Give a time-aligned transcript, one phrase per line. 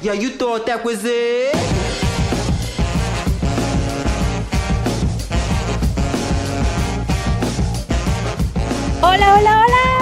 [0.00, 1.56] Yeah, you thought that was it?
[9.00, 9.97] Hola, hola, hola.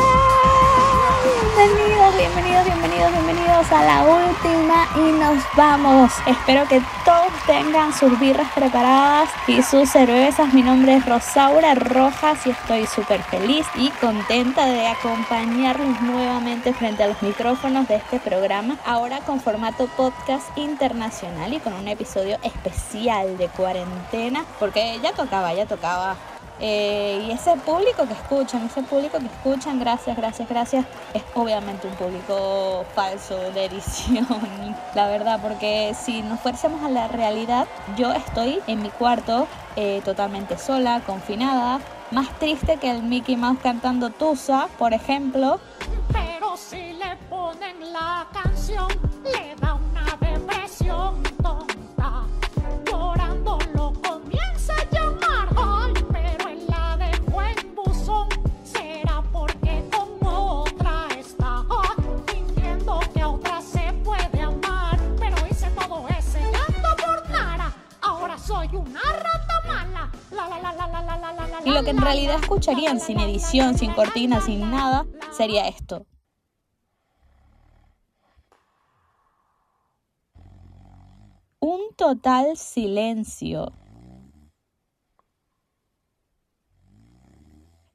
[3.73, 6.13] A la última y nos vamos.
[6.27, 10.53] Espero que todos tengan sus birras preparadas y sus cervezas.
[10.55, 17.03] Mi nombre es Rosaura Rojas y estoy súper feliz y contenta de acompañarlos nuevamente frente
[17.03, 18.77] a los micrófonos de este programa.
[18.85, 25.53] Ahora con formato podcast internacional y con un episodio especial de cuarentena porque ya tocaba,
[25.55, 26.17] ya tocaba
[26.61, 31.87] eh, y ese público que escuchan, ese público que escuchan, gracias, gracias, gracias, es obviamente
[31.87, 34.27] un público falso de edición,
[34.95, 37.67] la verdad, porque si nos fuésemos a la realidad,
[37.97, 41.81] yo estoy en mi cuarto eh, totalmente sola, confinada,
[42.11, 45.61] más triste que el Mickey Mouse cantando Tusa, por ejemplo.
[46.13, 48.89] Pero si le ponen la canción,
[49.25, 51.76] le da una depresión tonta.
[71.65, 76.07] Y lo que en realidad escucharían sin edición, sin cortina, sin nada, sería esto.
[81.59, 83.73] Un total silencio.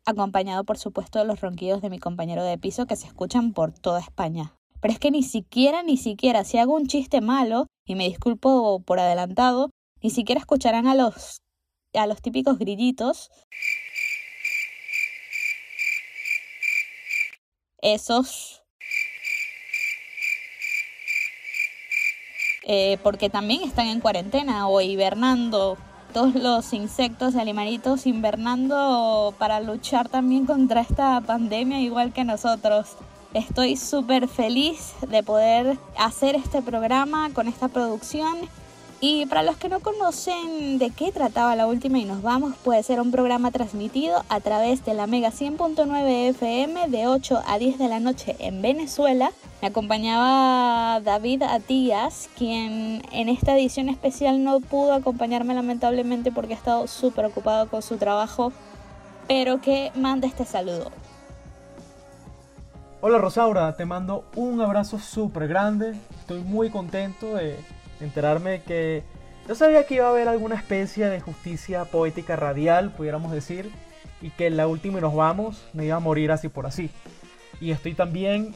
[0.06, 3.72] Acompañado, por supuesto, de los ronquidos de mi compañero de piso que se escuchan por
[3.72, 4.54] toda España.
[4.82, 8.82] Pero es que ni siquiera, ni siquiera, si hago un chiste malo, y me disculpo
[8.82, 9.70] por adelantado,
[10.02, 11.42] ni siquiera escucharán a los,
[11.94, 13.32] a los típicos grillitos.
[17.82, 18.62] Esos
[22.64, 25.78] eh, porque también están en cuarentena o hibernando.
[26.14, 32.98] Todos los insectos animalitos hibernando para luchar también contra esta pandemia igual que nosotros.
[33.34, 38.38] Estoy súper feliz de poder hacer este programa con esta producción.
[39.04, 42.84] Y para los que no conocen de qué trataba la última y nos vamos, puede
[42.84, 47.80] ser un programa transmitido a través de la Mega 100.9 FM de 8 a 10
[47.80, 49.32] de la noche en Venezuela.
[49.60, 56.58] Me acompañaba David Atías, quien en esta edición especial no pudo acompañarme lamentablemente porque ha
[56.58, 58.54] estado súper ocupado con su trabajo,
[59.28, 60.92] pero que manda este saludo.
[63.02, 65.96] Hola Rosaura, te mando un abrazo súper grande.
[66.20, 67.58] Estoy muy contento de
[68.02, 69.04] enterarme que
[69.48, 73.72] yo sabía que iba a haber alguna especie de justicia poética radial, pudiéramos decir,
[74.22, 76.90] y que en la última y nos vamos me iba a morir así por así.
[77.60, 78.54] Y estoy también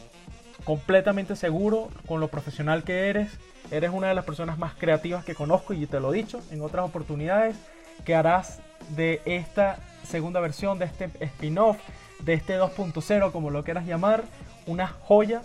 [0.64, 3.32] completamente seguro con lo profesional que eres.
[3.72, 6.62] Eres una de las personas más creativas que conozco y te lo he dicho en
[6.62, 7.56] otras oportunidades,
[8.04, 11.78] que harás de esta segunda versión, de este spin-off,
[12.20, 14.24] de este 2.0, como lo quieras llamar,
[14.68, 15.42] una joya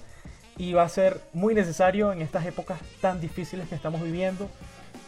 [0.61, 4.47] y va a ser muy necesario en estas épocas tan difíciles que estamos viviendo.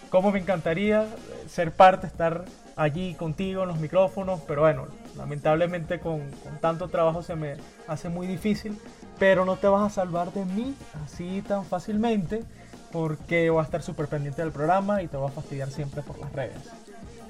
[0.08, 1.06] Como me encantaría
[1.46, 7.22] ser parte, estar allí contigo en los micrófonos, pero bueno, lamentablemente con, con, tanto trabajo
[7.22, 8.78] se me hace muy difícil,
[9.18, 10.74] pero no te vas a salvar de mí
[11.04, 12.44] así tan fácilmente
[12.90, 16.18] porque voy a estar súper pendiente del programa y te voy a fastidiar siempre por
[16.18, 16.70] las redes.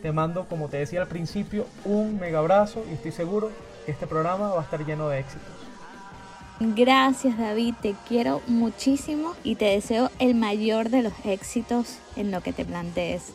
[0.00, 3.50] Te mando, como te decía al principio, un mega abrazo y estoy seguro
[3.84, 5.52] que este programa va a estar lleno de éxitos.
[6.65, 12.41] Gracias David, te quiero muchísimo y te deseo el mayor de los éxitos en lo
[12.41, 13.33] que te plantees.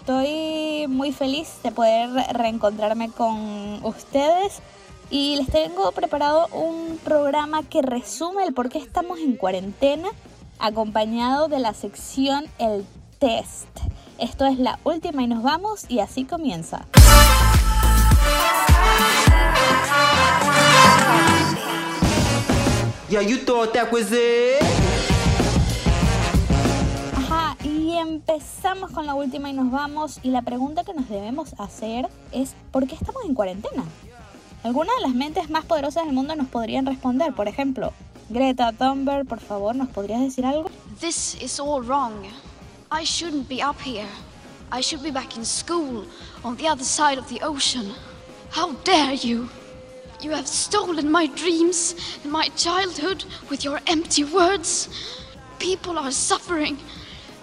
[0.00, 4.60] Estoy muy feliz de poder reencontrarme con ustedes
[5.10, 10.08] y les tengo preparado un programa que resume el por qué estamos en cuarentena,
[10.60, 12.86] acompañado de la sección El
[13.18, 13.68] Test.
[14.18, 16.86] Esto es la última y nos vamos y así comienza.
[23.10, 24.60] Yeah, you thought that was it?
[27.16, 30.20] Ajá, y empezamos con la última y nos vamos.
[30.22, 33.82] Y la pregunta que nos debemos hacer es: ¿por qué estamos en cuarentena?
[34.62, 37.32] Algunas de las mentes más poderosas del mundo nos podrían responder.
[37.32, 37.94] Por ejemplo,
[38.28, 40.70] Greta Thunberg, por favor, ¿nos podrías decir algo?
[41.00, 42.26] This is all wrong.
[42.90, 44.08] I shouldn't be up here.
[44.70, 46.04] I should be back in school
[46.42, 47.90] on the other side of the ocean.
[48.54, 49.48] How dare you!
[50.20, 51.94] You have stolen my dreams
[52.24, 54.88] and my childhood with your empty words.
[55.60, 56.78] People are suffering.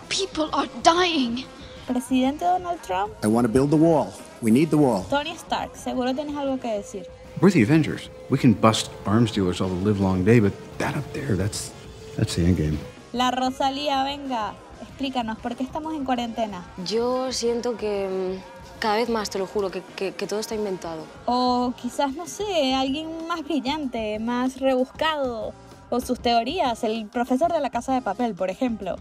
[0.10, 1.45] People are dying.
[1.88, 4.13] Presidente Donald Trump, I want to build the wall.
[4.42, 5.06] We need the wall.
[5.10, 7.06] Tony Stark, seguro tienes algo que decir.
[7.39, 8.10] We're the Avengers.
[8.30, 11.72] We can bust arms dealers all the live long day, but that up there, that's
[12.18, 12.80] that's the end game.
[13.13, 16.66] La Rosalía, venga, explícanos, ¿por qué estamos en cuarentena?
[16.86, 18.55] Yo siento que mm,
[18.86, 21.02] cada vez más, te lo juro, que, que- que todo está inventado.
[21.26, 25.54] O quizás, no sé, alguien más brillante, más rebuscado,
[25.90, 28.98] con sus teorías, el profesor de la casa de papel, por ejemplo.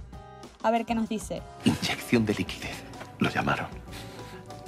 [0.63, 1.43] A ver qué nos dice.
[1.67, 2.83] Inyección de liquidez,
[3.19, 3.67] lo llamaron.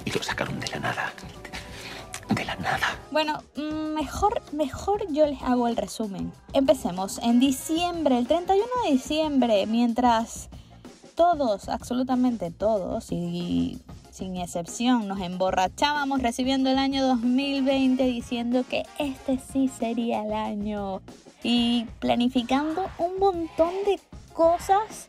[0.05, 1.11] Y lo sacaron de la nada.
[2.29, 2.99] De la nada.
[3.09, 6.31] Bueno, mm, mejor, mejor yo les hago el resumen.
[6.53, 7.17] Empecemos.
[7.23, 10.49] En diciembre, el 31 de diciembre, mientras
[11.15, 13.81] todos, absolutamente todos, y
[14.17, 21.03] sin excepción, nos emborrachábamos recibiendo el año 2020 diciendo que este sí sería el año
[21.43, 23.99] y planificando un montón de
[24.33, 25.07] cosas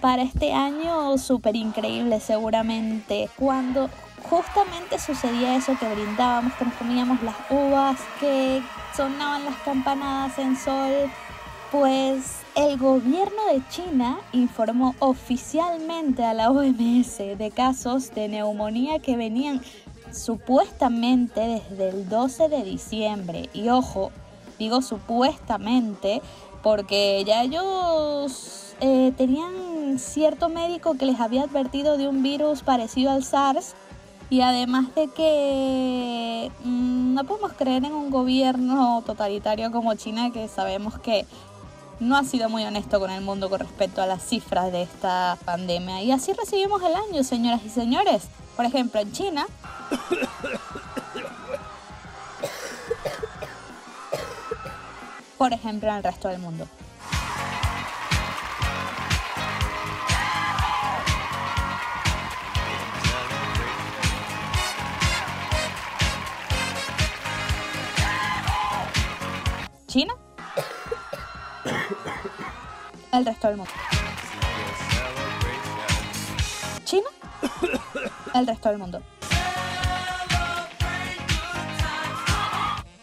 [0.00, 3.28] para este año súper increíble seguramente.
[3.36, 3.90] Cuando
[4.30, 8.62] justamente sucedía eso que brindábamos, que nos comíamos las uvas, que
[8.96, 11.10] sonaban las campanadas en sol,
[11.72, 19.16] pues el gobierno de China informó oficialmente a la OMS de casos de neumonía que
[19.16, 19.62] venían
[20.12, 23.48] supuestamente desde el 12 de diciembre.
[23.54, 24.10] Y ojo,
[24.58, 26.20] digo supuestamente
[26.64, 33.12] porque ya ellos eh, tenían cierto médico que les había advertido de un virus parecido
[33.12, 33.76] al SARS
[34.30, 40.48] y además de que mm, no podemos creer en un gobierno totalitario como China que
[40.48, 41.24] sabemos que
[42.00, 45.38] no ha sido muy honesto con el mundo con respecto a las cifras de esta
[45.44, 46.02] pandemia.
[46.02, 48.24] Y así recibimos el año, señoras y señores.
[48.56, 49.46] Por ejemplo, en China...
[55.38, 56.66] Por ejemplo, en el resto del mundo.
[69.86, 70.27] China.
[73.18, 73.72] El resto del mundo.
[76.84, 77.08] China.
[78.34, 79.02] El resto del mundo.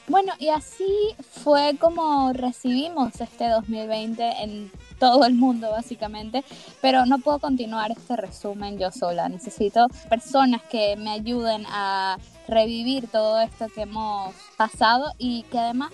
[0.07, 6.45] Bueno, y así fue como recibimos este 2020 en todo el mundo básicamente,
[6.81, 9.27] pero no puedo continuar este resumen yo sola.
[9.27, 15.91] Necesito personas que me ayuden a revivir todo esto que hemos pasado y que además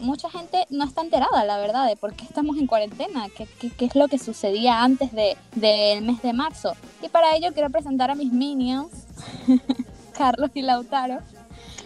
[0.00, 3.46] mucha gente no está enterada, la verdad, de por qué estamos en cuarentena, qué,
[3.86, 6.72] es lo que sucedía antes de- del mes de marzo.
[7.02, 8.90] Y para ello quiero presentar a mis minions,
[10.16, 11.18] Carlos y Lautaro.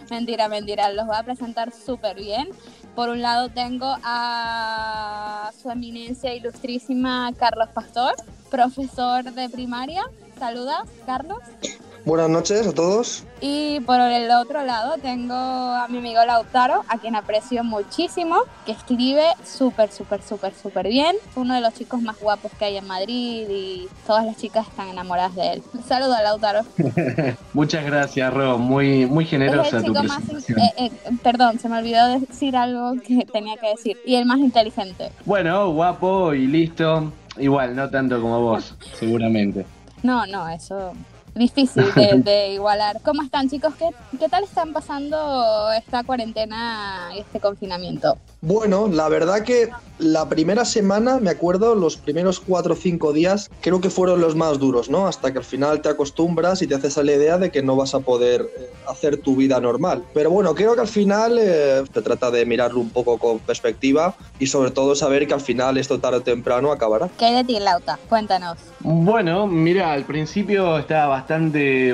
[0.09, 2.49] Mentira, mentira, los voy a presentar súper bien.
[2.95, 8.13] Por un lado tengo a su eminencia ilustrísima Carlos Pastor,
[8.49, 10.03] profesor de primaria.
[10.39, 11.39] Saluda, Carlos.
[12.05, 13.23] Buenas noches a todos.
[13.41, 18.73] Y por el otro lado tengo a mi amigo Lautaro, a quien aprecio muchísimo, que
[18.73, 21.15] escribe súper, súper, súper, súper bien.
[21.35, 24.89] Uno de los chicos más guapos que hay en Madrid y todas las chicas están
[24.89, 25.63] enamoradas de él.
[25.87, 26.61] Saludos, Lautaro.
[27.53, 28.59] Muchas gracias, Ro.
[28.59, 30.29] Muy, muy Es generosa el tu chico más...
[30.29, 30.91] eh, eh,
[31.23, 33.97] perdón, se me olvidó decir algo que tenía que decir.
[34.05, 35.11] Y el más inteligente.
[35.25, 37.11] Bueno, guapo y listo.
[37.39, 39.65] Igual, no tanto como vos, seguramente.
[40.03, 40.93] No, no, eso
[41.35, 42.99] difícil de, de igualar.
[43.03, 43.73] ¿Cómo están chicos?
[43.77, 48.17] ¿Qué, ¿Qué tal están pasando esta cuarentena y este confinamiento?
[48.41, 53.49] Bueno, la verdad que la primera semana, me acuerdo, los primeros cuatro o cinco días,
[53.61, 55.07] creo que fueron los más duros, ¿no?
[55.07, 57.75] Hasta que al final te acostumbras y te haces a la idea de que no
[57.75, 60.03] vas a poder eh, hacer tu vida normal.
[60.13, 64.15] Pero bueno, creo que al final eh, se trata de mirarlo un poco con perspectiva
[64.37, 67.09] y sobre todo saber que al final esto tarde o temprano acabará.
[67.17, 67.97] ¿Qué hay de ti, Lauta?
[68.09, 68.57] Cuéntanos.
[68.81, 71.24] Bueno, mira, al principio estaba bastante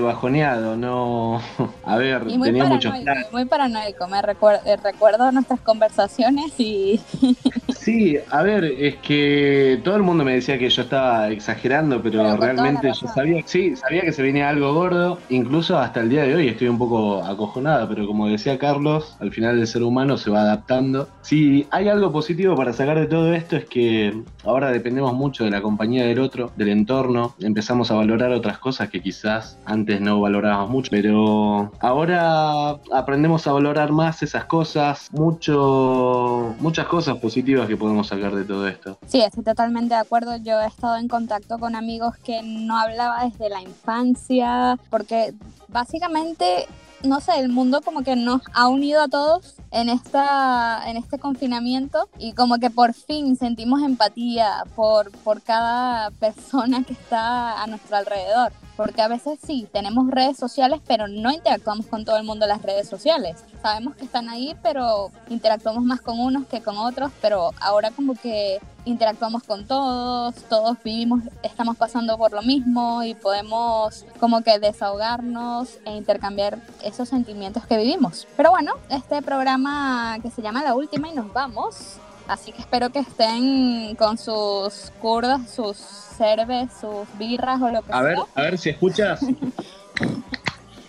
[0.02, 1.42] bajoneado, no...
[1.86, 3.32] A ver, Y muy tenía muchos planes.
[3.32, 4.08] muy paranoico.
[4.08, 7.00] Me recuer- eh, recuerdo nuestras conversaciones y
[7.76, 12.38] Sí, a ver, es que todo el mundo me decía que yo estaba exagerando, pero,
[12.38, 16.36] realmente yo sabía, sí, sabía que se venía algo gordo, incluso hasta el día de
[16.36, 20.30] hoy estoy un poco acojonada, pero como decía Carlos, al final el ser humano se
[20.30, 21.08] va adaptando.
[21.22, 25.50] Si hay algo positivo para sacar de todo esto es que ahora dependemos mucho de
[25.52, 29.21] la compañía del otro, del entorno, empezamos a valorar otras cosas que quizás
[29.66, 37.18] antes no valorábamos mucho, pero ahora aprendemos a valorar más esas cosas, mucho, muchas cosas
[37.18, 38.98] positivas que podemos sacar de todo esto.
[39.08, 40.38] sí, estoy totalmente de acuerdo.
[40.38, 45.34] Yo he estado en contacto con amigos que no hablaba desde la infancia, porque
[45.68, 46.68] básicamente,
[47.04, 51.18] no sé, el mundo como que nos ha unido a todos en, esta, en este
[51.18, 57.68] confinamiento y como que por fin sentimos empatía por, por cada persona que está a
[57.68, 58.52] nuestro alrededor.
[58.76, 62.50] Porque a veces sí, tenemos redes sociales, pero no interactuamos con todo el mundo en
[62.50, 63.44] las redes sociales.
[63.62, 68.16] Sabemos que están ahí, pero interactuamos más con unos que con otros, pero ahora como
[68.16, 74.60] que interactuamos con todos, todos vivimos, estamos pasando por lo mismo y podemos como que
[74.60, 78.28] desahogarnos e intercambiar esos sentimientos que vivimos.
[78.36, 82.00] Pero bueno, este programa que se llama La Última y nos vamos,
[82.32, 87.92] así que espero que estén con sus curdas, sus cerves, sus birras o lo que
[87.92, 88.02] A sea.
[88.02, 89.20] ver, a ver si escuchas.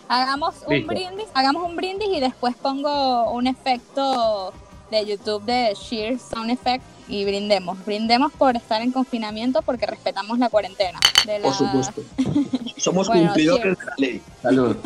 [0.09, 4.53] Hagamos un brindis, hagamos un brindis y después pongo un efecto
[4.91, 7.83] de YouTube de Sheer Sound Effect y brindemos.
[7.87, 11.01] Brindemos por estar en confinamiento porque respetamos la cuarentena.
[11.27, 11.45] De la...
[11.49, 12.03] Por supuesto.
[12.77, 14.23] Somos Bueno, cumplidores de la ley.
[14.43, 14.77] Salud.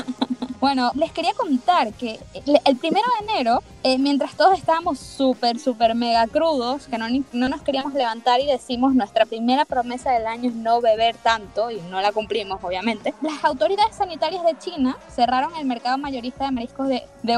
[0.61, 2.19] Bueno, les quería contar que
[2.65, 7.49] el primero de enero, eh, mientras todos estábamos súper, súper mega crudos, que no, no
[7.49, 11.81] nos queríamos levantar y decimos nuestra primera promesa del año es no beber tanto, y
[11.83, 16.89] no la cumplimos, obviamente, las autoridades sanitarias de China cerraron el mercado mayorista de mariscos
[16.89, 17.37] de, de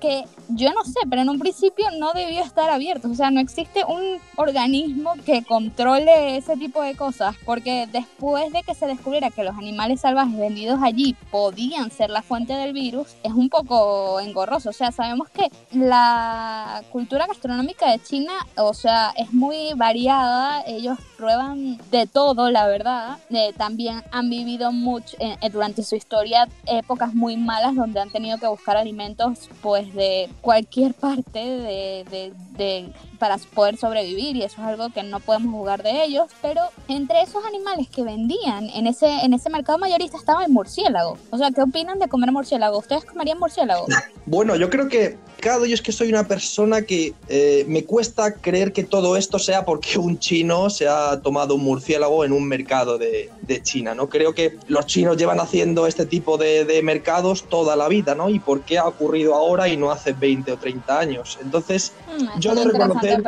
[0.00, 3.08] que yo no sé, pero en un principio no debió estar abierto.
[3.08, 8.62] O sea, no existe un organismo que controle ese tipo de cosas, porque después de
[8.62, 13.14] que se descubriera que los animales salvajes vendidos allí podían ser la fuente del virus,
[13.22, 14.70] es un poco engorroso.
[14.70, 20.62] O sea, sabemos que la cultura gastronómica de China, o sea, es muy variada.
[20.66, 23.18] Ellos prueban de todo, la verdad.
[23.30, 28.10] Eh, también han vivido mucho eh, eh, durante su historia épocas muy malas donde han
[28.10, 34.42] tenido que buscar alimentos, pues de cualquier parte de, de- de- para poder sobrevivir y
[34.44, 36.26] eso es algo que no podemos jugar de ellos.
[36.42, 41.18] Pero entre esos animales que vendían en ese en ese mercado mayorista estaba el murciélago.
[41.30, 42.78] O sea, ¿qué opinan de comer murciélago?
[42.78, 43.86] ¿Ustedes comerían murciélago?
[44.26, 45.18] Bueno, yo creo que,
[45.66, 49.64] yo es que soy una persona que eh, me cuesta creer que todo esto sea
[49.64, 54.08] porque un chino se ha tomado un murciélago en un mercado de, de China, ¿no?
[54.08, 58.30] Creo que los chinos llevan haciendo este tipo de, de mercados toda la vida, ¿no?
[58.30, 61.38] ¿Y por qué ha ocurrido ahora y no hace 20 o 30 años?
[61.42, 63.22] Entonces, Hmm, Yo de reconocer-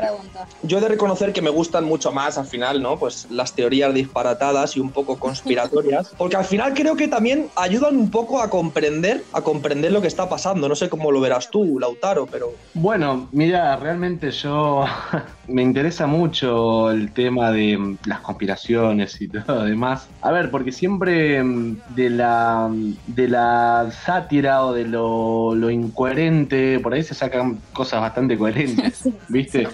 [0.63, 2.99] yo he de reconocer que me gustan mucho más al final, ¿no?
[2.99, 7.97] Pues las teorías disparatadas y un poco conspiratorias, porque al final creo que también ayudan
[7.97, 10.69] un poco a comprender, a comprender lo que está pasando.
[10.69, 14.85] No sé cómo lo verás tú, Lautaro, pero Bueno, mira, realmente yo
[15.53, 20.09] me interesa mucho el tema de mm, las conspiraciones y todo lo demás.
[20.23, 22.71] A ver, porque siempre mm, de la,
[23.07, 29.03] de la sátira o de lo, lo incoherente, por ahí se sacan cosas bastante coherentes,
[29.29, 29.69] ¿viste?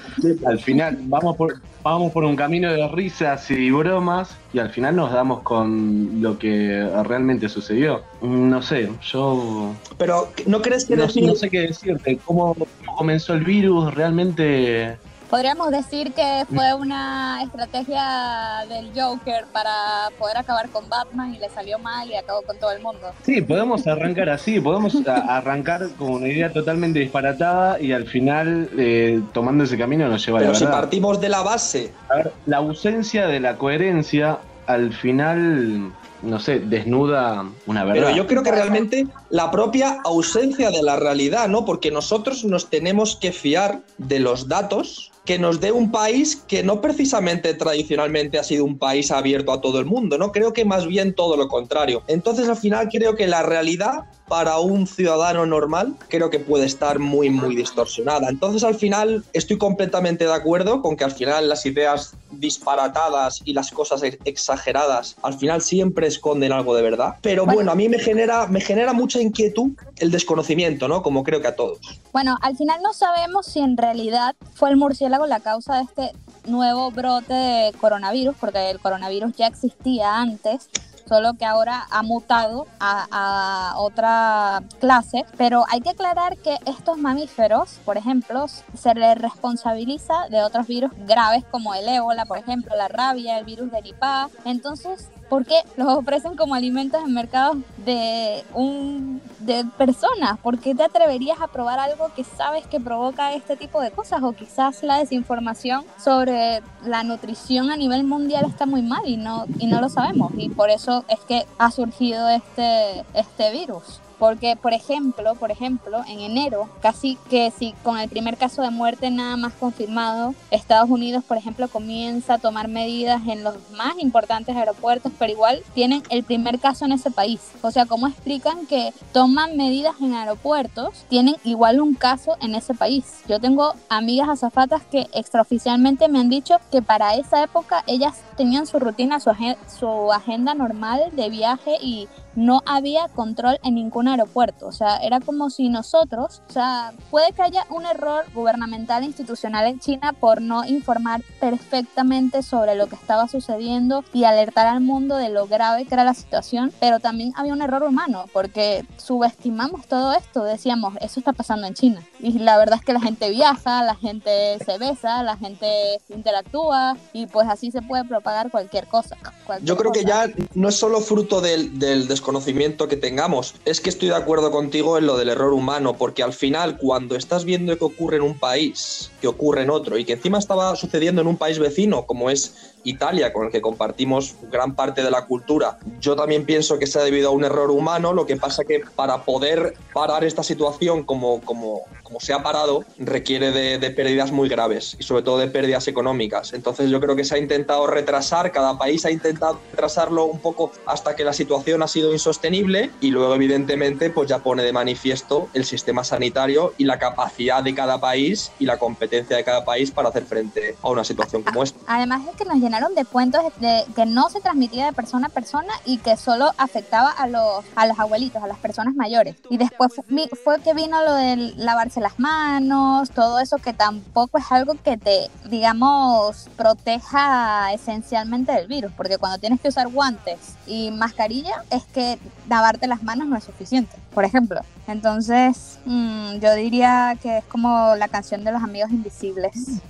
[0.46, 4.96] Al final vamos por, vamos por un camino de risas y bromas y al final
[4.96, 8.02] nos damos con lo que realmente sucedió.
[8.20, 12.18] No sé, yo Pero ¿no crees que no, decir- no sé qué decirte.
[12.24, 12.54] ¿Cómo
[12.96, 13.94] comenzó el virus?
[13.94, 14.98] Realmente.
[15.30, 21.50] Podríamos decir que fue una estrategia del Joker para poder acabar con Batman y le
[21.50, 23.10] salió mal y acabó con todo el mundo.
[23.24, 24.58] Sí, podemos arrancar así.
[24.58, 30.24] Podemos arrancar con una idea totalmente disparatada y al final, eh, tomando ese camino, nos
[30.24, 30.80] lleva a la Pero si verdad.
[30.80, 35.92] partimos de la base, A ver, la ausencia de la coherencia al final,
[36.22, 38.02] no sé, desnuda una verdad.
[38.06, 41.64] pero yo creo que realmente la propia ausencia de la realidad, ¿no?
[41.64, 46.62] Porque nosotros nos tenemos que fiar de los datos que nos dé un país que
[46.62, 50.32] no precisamente tradicionalmente ha sido un país abierto a todo el mundo, ¿no?
[50.32, 52.02] Creo que más bien todo lo contrario.
[52.06, 56.98] Entonces al final creo que la realidad para un ciudadano normal creo que puede estar
[56.98, 58.28] muy muy distorsionada.
[58.30, 63.52] Entonces al final estoy completamente de acuerdo con que al final las ideas disparatadas y
[63.52, 67.16] las cosas ex- exageradas al final siempre esconden algo de verdad.
[67.22, 71.02] Pero bueno, a mí me genera me genera mucha inquietud el desconocimiento, ¿no?
[71.02, 71.78] Como creo que a todos.
[72.12, 76.12] Bueno, al final no sabemos si en realidad fue el murciélago la causa de este
[76.46, 80.68] nuevo brote de coronavirus, porque el coronavirus ya existía antes,
[81.08, 85.24] solo que ahora ha mutado a, otra clase.
[85.36, 90.92] Pero hay que aclarar que estos mamíferos, por ejemplo, se les responsabiliza de otros virus
[91.06, 94.28] graves como el ébola, por ejemplo, la rabia, el virus de Nipah.
[94.44, 100.38] Entonces, ¿por qué los ofrecen como alimentos en mercados de un de personas?
[100.38, 104.22] ¿Por qué te atreverías a probar algo que sabes que provoca este tipo de cosas?
[104.22, 109.46] O quizás la desinformación sobre la nutrición a nivel mundial está muy mal y no
[109.58, 114.00] y no lo sabemos y por eso es que ha surgido este este virus.
[114.18, 118.70] Porque, por ejemplo, por ejemplo, en enero, casi que si con el primer caso de
[118.70, 123.98] muerte nada más confirmado, Estados Unidos, por ejemplo, comienza a tomar medidas en los más
[123.98, 127.40] importantes aeropuertos, pero igual tienen el primer caso en ese país.
[127.62, 131.04] O sea, ¿cómo explican que toman medidas en aeropuertos?
[131.08, 133.04] Tienen igual un caso en ese país.
[133.28, 138.66] Yo tengo amigas azafatas que extraoficialmente me han dicho que para esa época ellas tenían
[138.66, 144.08] su rutina, su, agen- su agenda normal de viaje y no había control en ningún
[144.08, 144.68] aeropuerto.
[144.68, 149.66] O sea, era como si nosotros, o sea, puede que haya un error gubernamental institucional
[149.66, 155.16] en China por no informar perfectamente sobre lo que estaba sucediendo y alertar al mundo
[155.16, 159.86] de lo grave que era la situación, pero también había un error humano porque subestimamos
[159.88, 162.00] todo esto, decíamos, eso está pasando en China.
[162.20, 165.66] Y la verdad es que la gente viaja, la gente se besa, la gente
[166.08, 169.16] interactúa y pues así se puede propagar cualquier cosa.
[169.44, 173.80] cualquier Yo creo que ya no es solo fruto del, del desconocimiento que tengamos, es
[173.80, 177.44] que estoy de acuerdo contigo en lo del error humano, porque al final cuando estás
[177.44, 181.20] viendo que ocurre en un país, que ocurre en otro, y que encima estaba sucediendo
[181.20, 185.26] en un país vecino, como es Italia, con el que compartimos gran parte de la
[185.26, 188.64] cultura, yo también pienso que se ha debido a un error humano, lo que pasa
[188.64, 191.82] que para poder parar esta situación como, como,
[192.20, 196.52] se ha parado, requiere de, de pérdidas muy graves, y sobre todo de pérdidas económicas.
[196.52, 200.72] Entonces yo creo que se ha intentado retrasar, cada país ha intentado retrasarlo un poco
[200.86, 205.48] hasta que la situación ha sido insostenible y luego evidentemente pues ya pone de manifiesto
[205.54, 209.90] el sistema sanitario y la capacidad de cada país y la competencia de cada país
[209.90, 211.78] para hacer frente a una situación como esta.
[211.86, 215.30] Además es que nos llenaron de cuentos de que no se transmitía de persona a
[215.30, 219.36] persona y que solo afectaba a los, a los abuelitos, a las personas mayores.
[219.48, 223.72] Y después fu- mi- fue que vino lo de lavarse las manos, todo eso que
[223.72, 229.88] tampoco es algo que te, digamos, proteja esencialmente del virus, porque cuando tienes que usar
[229.88, 232.18] guantes y mascarilla es que
[232.50, 234.60] lavarte las manos no es suficiente, por ejemplo.
[234.86, 239.80] Entonces, mm, yo diría que es como la canción de los amigos invisibles.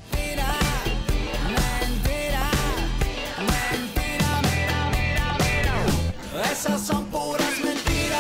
[6.45, 8.18] Esas son puras mentiras.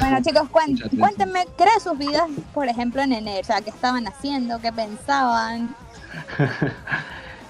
[0.00, 0.48] Bueno chicos,
[0.98, 3.40] cuéntenme qué era sus vidas, por ejemplo, en enero.
[3.40, 5.74] O sea, qué estaban haciendo, qué pensaban.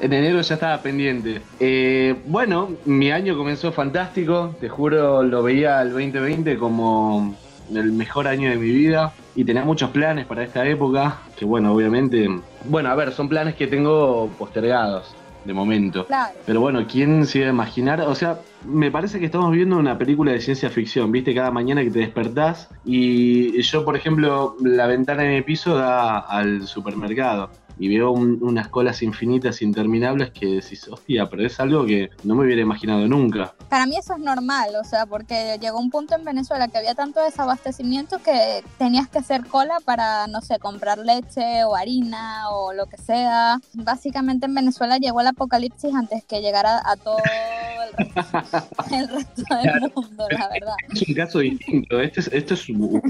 [0.00, 1.43] En enero ya estaba pendiente.
[1.59, 4.57] Eh, bueno, mi año comenzó fantástico.
[4.59, 7.35] Te juro, lo veía el 2020 como
[7.71, 9.12] el mejor año de mi vida.
[9.37, 11.19] Y tenía muchos planes para esta época.
[11.37, 12.29] Que bueno, obviamente.
[12.64, 15.14] Bueno, a ver, son planes que tengo postergados
[15.45, 16.07] de momento.
[16.07, 16.35] Claro.
[16.47, 18.00] Pero bueno, ¿quién se iba a imaginar?
[18.00, 21.35] O sea, me parece que estamos viendo una película de ciencia ficción, ¿viste?
[21.35, 26.18] Cada mañana que te despertás y yo, por ejemplo, la ventana de mi piso da
[26.18, 31.87] al supermercado y veo un- unas colas infinitas, interminables que decís, hostia, pero es algo
[31.87, 33.55] que no me hubiera imaginado nunca.
[33.71, 36.95] Para mí eso es normal, o sea, porque llegó un punto en Venezuela que había
[36.95, 42.75] tanto desabastecimiento que tenías que hacer cola para, no sé, comprar leche o harina o
[42.75, 43.59] lo que sea.
[43.73, 49.55] Básicamente en Venezuela llegó el apocalipsis antes que llegara a todo el resto, el resto
[49.57, 50.75] del mundo, la verdad.
[50.93, 53.01] Es un caso distinto, este es, esto es un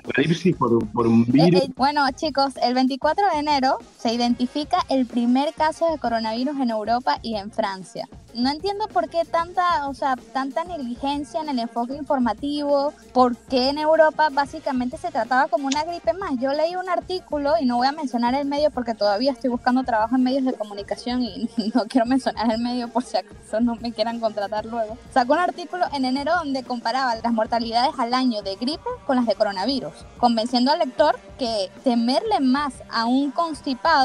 [0.00, 1.62] apocalipsis por, por un Eh, virus.
[1.62, 6.70] eh, bueno, chicos, el 24 de enero se identifica el primer caso de coronavirus en
[6.70, 8.06] Europa y en Francia.
[8.34, 13.70] No entiendo por qué tanta, o sea, tanta negligencia en el enfoque informativo, por qué
[13.70, 16.38] en Europa básicamente se trataba como una gripe más.
[16.38, 19.82] Yo leí un artículo y no voy a mencionar el medio porque todavía estoy buscando
[19.82, 23.74] trabajo en medios de comunicación y no quiero mencionar el medio por si acaso no
[23.76, 24.96] me quieran contratar luego.
[25.12, 29.26] Sacó un artículo en enero donde comparaba las mortalidades al año de gripe con las
[29.26, 33.99] de coronavirus, convenciendo al lector que temerle más a un constipado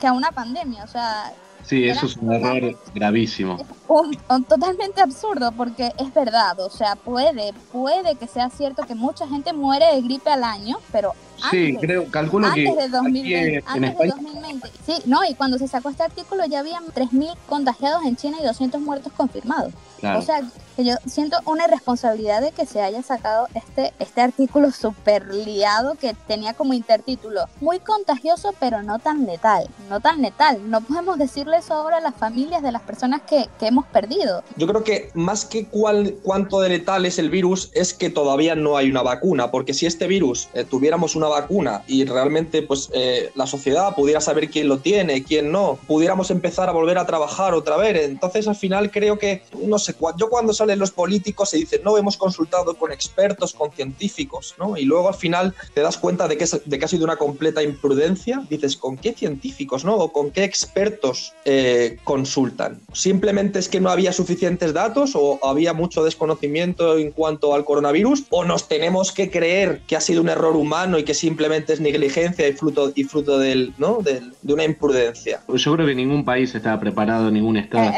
[0.00, 0.84] que a una pandemia.
[0.84, 1.32] O sea,
[1.64, 3.58] Sí, eso es un error gravísimo.
[3.86, 8.94] un- un totalmente absurdo porque es verdad, o sea, puede, puede que sea cierto que
[8.94, 11.12] mucha gente muere de gripe al año, pero
[11.50, 14.70] Sí, antes, creo, calculo antes que de aquí 2020, en antes de España 2020.
[14.86, 18.44] Sí, no, y cuando se sacó este artículo ya habían 3.000 contagiados en China y
[18.44, 19.72] 200 muertos confirmados.
[20.00, 20.18] Claro.
[20.18, 20.42] O sea,
[20.82, 26.14] yo siento una irresponsabilidad de que se haya sacado este, este artículo súper liado que
[26.26, 30.70] tenía como intertítulo muy contagioso pero no tan letal, no tan letal.
[30.70, 34.42] No podemos decirle eso ahora a las familias de las personas que, que hemos perdido.
[34.56, 38.54] Yo creo que más que cuál, cuánto de letal es el virus, es que todavía
[38.54, 42.90] no hay una vacuna, porque si este virus eh, tuviéramos una vacuna y realmente pues
[42.92, 47.06] eh, la sociedad pudiera saber quién lo tiene, quién no, pudiéramos empezar a volver a
[47.06, 48.08] trabajar otra vez.
[48.08, 51.96] Entonces al final creo que, no sé, yo cuando salen los políticos se dicen, no,
[51.96, 54.76] hemos consultado con expertos, con científicos, ¿no?
[54.76, 57.16] Y luego al final te das cuenta de que, es- de que ha sido una
[57.16, 58.42] completa imprudencia.
[58.48, 59.96] Dices, ¿con qué científicos, no?
[59.96, 62.80] O con qué expertos eh, consultan.
[62.92, 68.24] Simplemente es que no había suficientes datos o había mucho desconocimiento en cuanto al coronavirus
[68.30, 71.80] o nos tenemos que creer que ha sido un error humano y que simplemente es
[71.80, 73.98] negligencia y fruto, y fruto del, ¿no?
[74.02, 75.40] del- de una imprudencia.
[75.48, 77.90] Yo creo que ningún país estaba preparado, ningún estado,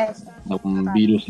[0.50, 1.26] a un virus.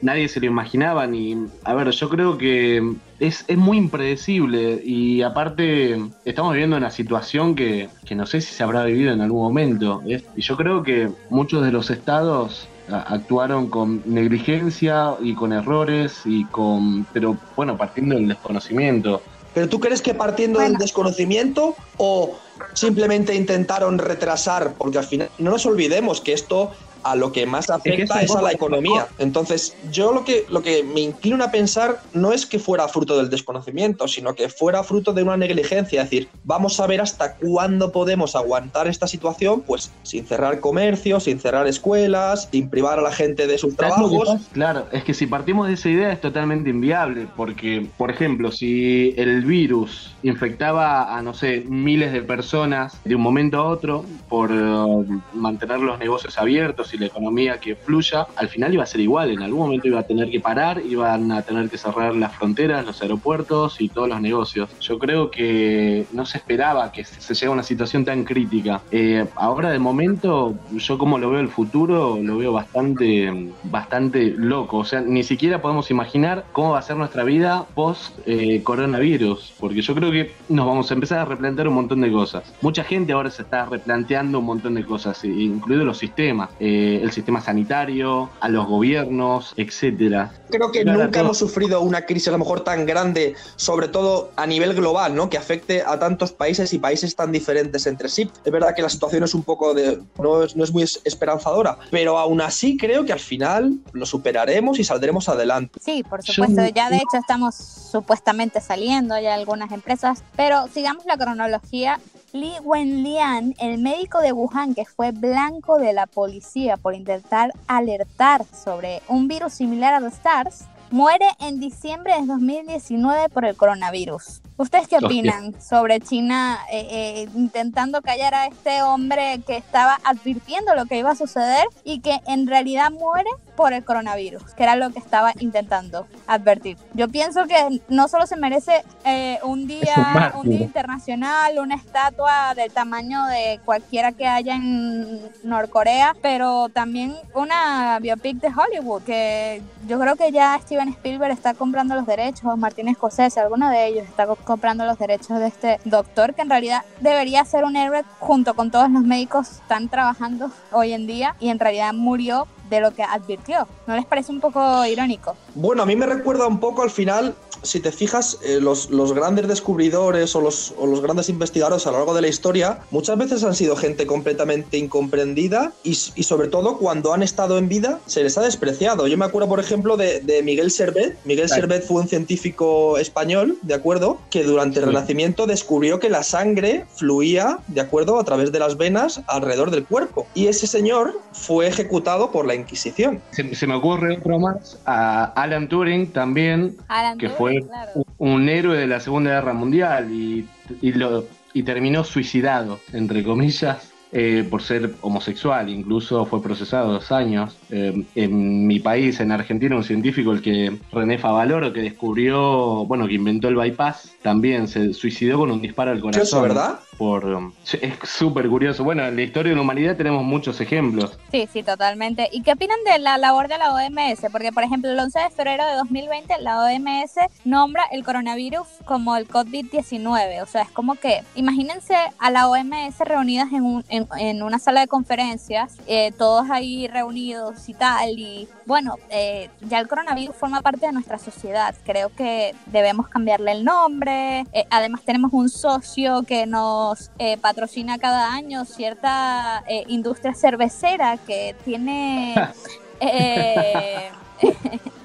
[0.00, 1.36] Nadie se lo imaginaba ni...
[1.64, 2.82] A ver, yo creo que
[3.18, 8.54] es, es muy impredecible y aparte estamos viviendo una situación que, que no sé si
[8.54, 10.02] se habrá vivido en algún momento.
[10.06, 16.20] Es- y yo creo que muchos de los estados actuaron con negligencia y con errores
[16.24, 17.04] y con...
[17.06, 19.22] Pero bueno, partiendo del desconocimiento.
[19.54, 22.36] ¿Pero tú crees que partiendo del desconocimiento o
[22.74, 24.74] simplemente intentaron retrasar?
[24.76, 26.72] Porque al final no nos olvidemos que esto
[27.04, 29.06] a lo que más afecta es a la economía.
[29.18, 33.16] Entonces, yo lo que, lo que me inclino a pensar no es que fuera fruto
[33.16, 36.02] del desconocimiento, sino que fuera fruto de una negligencia.
[36.02, 41.24] Es decir, vamos a ver hasta cuándo podemos aguantar esta situación, pues sin cerrar comercios,
[41.24, 44.46] sin cerrar escuelas, sin privar a la gente de sus ¿Sabes lo que trabajos.
[44.52, 49.14] Claro, es que si partimos de esa idea es totalmente inviable, porque, por ejemplo, si
[49.16, 54.50] el virus infectaba a, no sé, miles de personas de un momento a otro por
[54.50, 59.00] eh, mantener los negocios abiertos y la economía que fluya, al final iba a ser
[59.00, 62.34] igual, en algún momento iba a tener que parar, iban a tener que cerrar las
[62.36, 64.70] fronteras, los aeropuertos y todos los negocios.
[64.80, 68.82] Yo creo que no se esperaba que se llegue a una situación tan crítica.
[68.90, 74.78] Eh, ahora de momento, yo como lo veo el futuro, lo veo bastante, bastante loco.
[74.78, 79.54] O sea, ni siquiera podemos imaginar cómo va a ser nuestra vida post eh, coronavirus,
[79.58, 82.52] porque yo creo que nos vamos a empezar a replantear un montón de cosas.
[82.60, 87.10] Mucha gente ahora se está replanteando un montón de cosas, incluidos los sistemas, eh, el
[87.12, 90.32] sistema sanitario, a los gobiernos, etcétera.
[90.50, 91.20] Creo que nunca todo.
[91.24, 95.28] hemos sufrido una crisis a lo mejor tan grande, sobre todo a nivel global, ¿no?
[95.28, 98.30] Que afecte a tantos países y países tan diferentes entre sí.
[98.44, 100.00] Es verdad que la situación es un poco de.
[100.18, 104.06] no es, no es muy es- esperanzadora, pero aún así creo que al final lo
[104.06, 105.78] superaremos y saldremos adelante.
[105.82, 106.62] Sí, por supuesto.
[106.74, 111.98] Ya de hecho estamos supuestamente saliendo ya algunas empresas, pero sigamos la cronología.
[112.34, 118.44] Li Wenlian, el médico de Wuhan que fue blanco de la policía por intentar alertar
[118.44, 124.42] sobre un virus similar al SARS, muere en diciembre de 2019 por el coronavirus.
[124.56, 125.08] ¿Ustedes qué Hostia.
[125.08, 130.96] opinan sobre China eh, eh, intentando callar a este hombre que estaba advirtiendo lo que
[130.98, 135.00] iba a suceder y que en realidad muere por el coronavirus, que era lo que
[135.00, 136.76] estaba intentando advertir?
[136.94, 142.54] Yo pienso que no solo se merece eh, un día, un día internacional, una estatua
[142.54, 149.62] del tamaño de cualquiera que haya en Norcorea, pero también una biopic de Hollywood, que
[149.88, 154.04] yo creo que ya Steven Spielberg está comprando los derechos, Martin Scorsese, alguno de ellos
[154.08, 158.04] está co- comprando los derechos de este doctor, que en realidad debería ser un héroe
[158.20, 162.46] junto con todos los médicos que están trabajando hoy en día y en realidad murió
[162.70, 163.66] de lo que advirtió.
[163.86, 165.36] ¿No les parece un poco irónico?
[165.54, 169.12] Bueno, a mí me recuerda un poco al final, si te fijas, eh, los, los
[169.12, 173.18] grandes descubridores o los, o los grandes investigadores a lo largo de la historia muchas
[173.18, 178.00] veces han sido gente completamente incomprendida y, y sobre todo cuando han estado en vida
[178.06, 179.06] se les ha despreciado.
[179.06, 181.16] Yo me acuerdo, por ejemplo, de, de Miguel Servet.
[181.24, 181.62] Miguel Claro.
[181.62, 184.18] Servet fue un científico español, ¿de acuerdo?
[184.30, 184.90] Que durante el Sí.
[184.90, 188.18] Renacimiento descubrió que la sangre fluía, ¿de acuerdo?
[188.18, 190.26] A través de las venas alrededor del cuerpo.
[190.34, 193.20] Y ese señor fue ejecutado por la Inquisición.
[193.30, 197.90] Se, se me ocurre otro más, a Alan Turing también, Alan que Turing, claro.
[197.94, 200.46] un- un héroe de la Segunda Guerra Mundial y,
[200.82, 205.68] y, lo, y terminó suicidado, entre comillas, eh, por ser homosexual.
[205.68, 207.56] Incluso fue procesado dos años.
[207.70, 213.08] Eh, en mi país, en Argentina, un científico, el que René Favaloro, que descubrió, bueno,
[213.08, 216.22] que inventó el bypass, también se suicidó con un disparo al corazón.
[216.22, 216.78] eso, verdad?
[216.98, 218.84] Por, um, es súper curioso.
[218.84, 221.18] Bueno, en la historia de la humanidad tenemos muchos ejemplos.
[221.30, 222.28] Sí, sí, totalmente.
[222.32, 224.30] ¿Y qué opinan de la labor de la OMS?
[224.30, 229.16] Porque, por ejemplo, el 11 de febrero de 2020 la OMS nombra el coronavirus como
[229.16, 230.42] el COVID-19.
[230.42, 234.58] O sea, es como que, imagínense a la OMS reunidas en, un- en, en una
[234.58, 238.10] sala de conferencias, eh, todos ahí reunidos y tal.
[238.18, 241.74] Y bueno, eh, ya el coronavirus forma parte de nuestra sociedad.
[241.84, 244.40] Creo que debemos cambiarle el nombre.
[244.52, 246.46] Eh, además, tenemos un socio que
[246.84, 252.34] nos eh, patrocina cada año cierta eh, industria cervecera que tiene...
[253.00, 254.10] eh,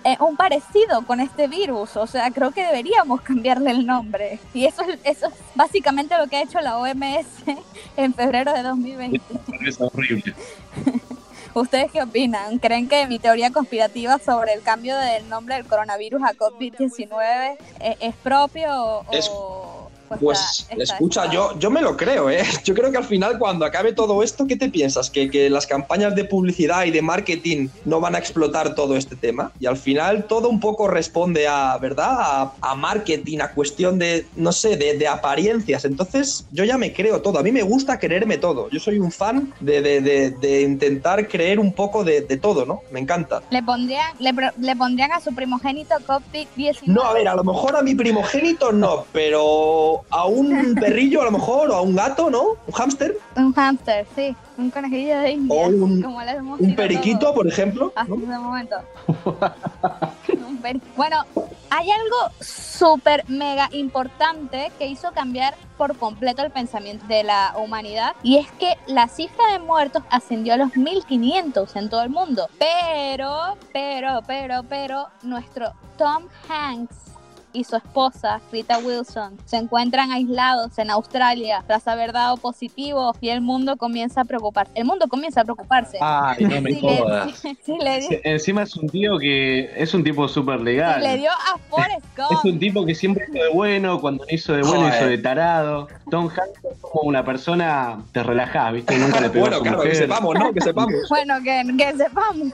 [0.04, 1.96] eh, un parecido con este virus.
[1.96, 4.39] O sea, creo que deberíamos cambiarle el nombre.
[4.54, 7.28] Y eso es, eso es básicamente lo que ha hecho la OMS
[7.98, 9.22] en febrero de 2020.
[9.65, 10.34] Es horrible.
[11.54, 12.60] ¿Ustedes qué opinan?
[12.60, 17.98] ¿Creen que mi teoría conspirativa sobre el cambio del nombre del coronavirus a COVID-19 es,
[18.00, 19.32] es propio o, Es-
[20.10, 22.43] pues, Pues está- está escucha, yo, yo me lo creo, ¿eh?
[22.65, 25.10] Yo creo que al final cuando acabe todo esto, ¿qué te piensas?
[25.10, 29.15] ¿Que, que las campañas de publicidad y de marketing no van a explotar todo este
[29.15, 29.52] tema?
[29.60, 32.08] Y al final todo un poco responde a, ¿verdad?
[32.19, 35.86] A, a marketing, a cuestión de, no sé, de, de apariencias.
[35.86, 37.39] Entonces yo ya me creo todo.
[37.39, 38.69] A mí me gusta creerme todo.
[38.69, 42.82] Yo soy un fan de, de- de- intentar creer un poco de, de todo, ¿no?
[42.91, 43.41] Me encanta.
[43.50, 46.82] ¿Le pondrían, le, le pondrían a su primogénito COVID-19?
[46.86, 51.26] No, a ver, a lo mejor a mi primogénito no, pero a un perrillo a
[51.26, 52.44] lo mejor, o a un gato, ¿no?
[52.68, 54.36] Un hámster, Un hámster, sí.
[54.58, 55.56] Un conejillo de India.
[55.56, 56.20] O un- como
[56.60, 57.94] un periquito, todos por ejemplo.
[57.96, 58.76] Hasta ese momento.
[60.98, 61.24] Bueno,
[61.70, 68.14] hay algo súper mega importante que hizo cambiar por completo el pensamiento de la humanidad
[68.24, 72.50] y es que la cifra de muertos ascendió a los 1500 en todo el mundo.
[72.60, 76.96] Pero, pero, pero, pero, nuestro Tom Hanks
[77.54, 83.30] y su esposa, Rita Wilson, se encuentran aislados en Australia tras haber dado positivo y
[83.30, 84.72] el mundo comienza a preocuparse.
[84.76, 85.98] El mundo comienza a preocuparse.
[86.02, 87.32] Ay, no me Si le- jodas.
[87.40, 91.02] si- si le Encima es un tío que es un tipo súper legal.
[91.02, 92.46] le dio a Forrest Es Gump.
[92.46, 94.94] un tipo que siempre hizo de bueno, cuando no hizo de bueno Joder.
[94.96, 95.88] hizo de tarado.
[96.12, 98.98] Tom Hanks es como una persona, te relajás, ¿viste?
[98.98, 100.02] Nunca le pegó a Bueno, su claro, que mujer.
[100.04, 100.54] sepamos, ¿no?
[100.54, 100.94] Que sepamos.
[101.10, 102.48] Bueno, que, que sepamos.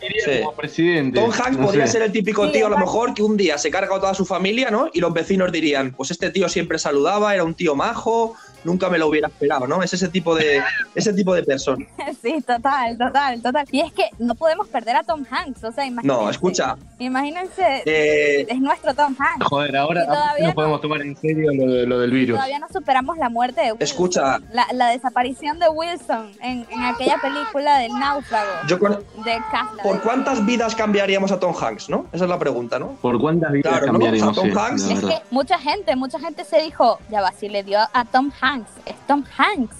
[0.00, 0.40] Sí.
[0.40, 1.20] Como presidente.
[1.20, 1.92] Tom Hanks no podría sé.
[1.92, 4.11] ser el típico Sí, tío, a lo mejor, que un día se carga a toda
[4.14, 4.90] su familia, ¿no?
[4.92, 8.98] Y los vecinos dirían, pues este tío siempre saludaba, era un tío majo, nunca me
[8.98, 9.82] lo hubiera esperado, ¿no?
[9.82, 10.62] Es ese tipo de,
[10.94, 11.84] ese tipo de persona.
[12.22, 13.66] Sí, total, total, total.
[13.72, 15.64] Y es que no podemos perder a Tom Hanks.
[15.64, 16.22] O sea, imagínense.
[16.22, 17.82] No, escucha, Imagínense.
[17.84, 19.44] eh, Es nuestro Tom Hanks.
[19.46, 22.36] Joder, ahora no no- podemos tomar en serio lo, de- lo del virus.
[22.36, 23.82] Todavía no superamos la muerte de Wilson.
[23.82, 24.38] Escucha.
[24.52, 28.92] La, la desaparición de Wilson en, en aquella película del náufrago yo con-
[29.24, 29.42] de.
[29.82, 32.06] ¿por cuántas vidas cambiaríamos a Tom Hanks, no?
[32.12, 32.92] Esa es la pregunta, ¿no?
[33.00, 33.92] ¿Por cuántas vidas Claro, ¿no?
[33.92, 34.38] cambiaríamos?
[34.38, 37.32] O sea, Tom Sí, Hanks- Es que mucha gente, mucha gente se dijo, ya va,
[37.32, 38.51] si le dio a Tom Hanks,
[38.86, 39.76] es Tom Hanks,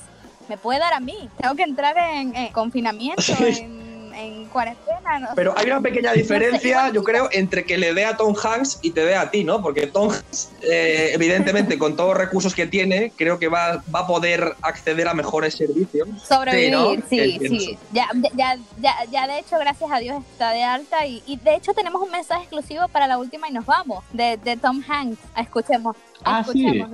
[0.48, 3.34] me puede dar a mí, tengo que entrar en, en confinamiento, Sí.
[3.60, 8.04] en, en cuarentena, no Pero hay una pequeña diferencia, yo creo, entre que le dé
[8.04, 9.62] a Tom Hanks y te dé a ti, ¿no?
[9.62, 14.00] Porque Tom Hanks, eh, evidentemente, con todos los recursos que tiene, creo que va, va
[14.00, 16.06] a poder acceder a mejores servicios.
[16.22, 17.78] sobrevivir, sí, sí.
[17.92, 21.54] Ya, ya, ya, ya de hecho, gracias a Dios está de alta y, y de
[21.54, 25.18] hecho tenemos un mensaje exclusivo para la última y nos vamos, de, de Tom Hanks.
[25.38, 26.84] Escuchemos, Ah, sí.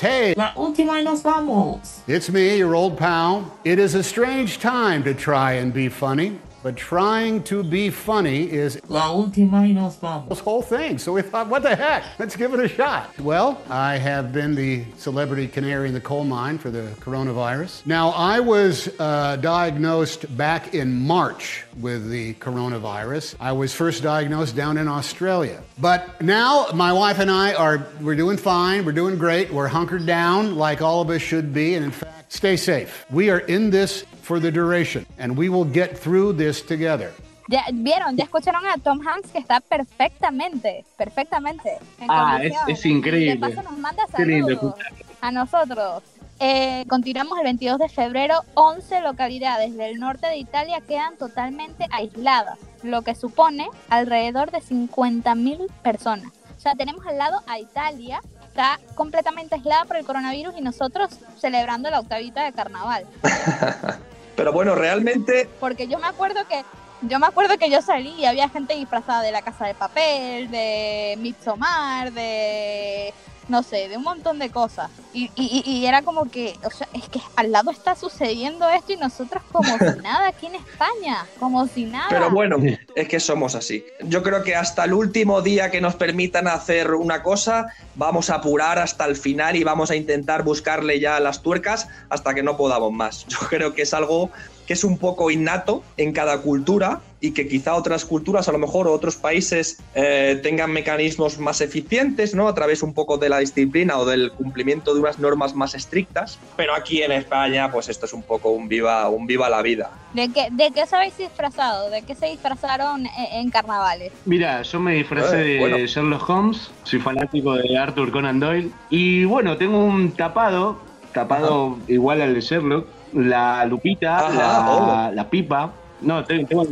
[0.00, 2.00] Hey, La última y nos vamos.
[2.06, 3.44] it's me, your old pal.
[3.64, 8.50] It is a strange time to try and be funny, but trying to be funny
[8.50, 10.28] is La última y nos vamos.
[10.28, 10.98] this whole thing.
[10.98, 12.04] So we thought, what the heck?
[12.18, 13.18] Let's give it a shot.
[13.18, 17.84] Well, I have been the celebrity canary in the coal mine for the coronavirus.
[17.86, 23.34] Now, I was uh, diagnosed back in March with the coronavirus.
[23.40, 25.62] I was first diagnosed down in Australia.
[25.78, 29.52] But now my wife and I are we're doing fine, we're doing great.
[29.52, 33.04] We're hunkered down like all of us should be and in fact, stay safe.
[33.10, 37.12] We are in this for the duration and we will get through this together.
[37.48, 41.70] Ya vieron, ya escucharon a Tom Hanks que está perfectamente, perfectamente.
[42.00, 43.34] En Ah, es- es increíble.
[43.34, 44.74] De paso nos manda saludos
[45.20, 46.02] a nosotros.
[46.40, 48.40] Eh, continuamos el 22 de febrero.
[48.54, 55.66] 11 localidades del norte de Italia quedan totalmente aisladas, lo que supone alrededor de 50.000
[55.82, 56.32] personas.
[56.56, 58.20] O sea, tenemos al lado a Italia,
[58.52, 63.06] está completamente aislada por el coronavirus y nosotros celebrando la octavita de carnaval.
[64.36, 66.62] Pero bueno, realmente Porque yo me acuerdo que
[67.04, 70.50] yo me acuerdo que yo salí y había gente disfrazada de la casa de papel,
[70.50, 73.12] de Midsommar, de
[73.52, 74.90] no sé, de un montón de cosas.
[75.12, 78.94] Y, y, y era como que, o sea, es que al lado está sucediendo esto
[78.94, 82.06] y nosotros como si nada aquí en España, como si nada.
[82.08, 82.56] Pero bueno,
[82.94, 83.84] es que somos así.
[84.04, 88.36] Yo creo que hasta el último día que nos permitan hacer una cosa, vamos a
[88.36, 92.56] apurar hasta el final y vamos a intentar buscarle ya las tuercas hasta que no
[92.56, 93.26] podamos más.
[93.28, 94.30] Yo creo que es algo
[94.66, 98.58] que es un poco innato en cada cultura y que quizá otras culturas, a lo
[98.58, 102.48] mejor otros países, eh, tengan mecanismos más eficientes, ¿no?
[102.48, 106.40] A través un poco de la disciplina o del cumplimiento de unas normas más estrictas.
[106.56, 109.90] Pero aquí en España, pues esto es un poco un viva, un viva la vida.
[110.14, 111.90] ¿De qué, ¿De qué os habéis disfrazado?
[111.90, 114.10] ¿De qué se disfrazaron en, en carnavales?
[114.24, 115.78] Mira, yo me disfracé Eh, de bueno.
[115.78, 118.70] Sherlock Holmes, soy fanático de Arthur Conan Doyle.
[118.90, 120.78] Y bueno, tengo un tapado,
[121.14, 124.70] tapado igual al de Sherlock, la lupita, Ajá, la,
[125.10, 125.12] oh.
[125.14, 125.70] la pipa.
[126.00, 126.66] No, tengo, tengo-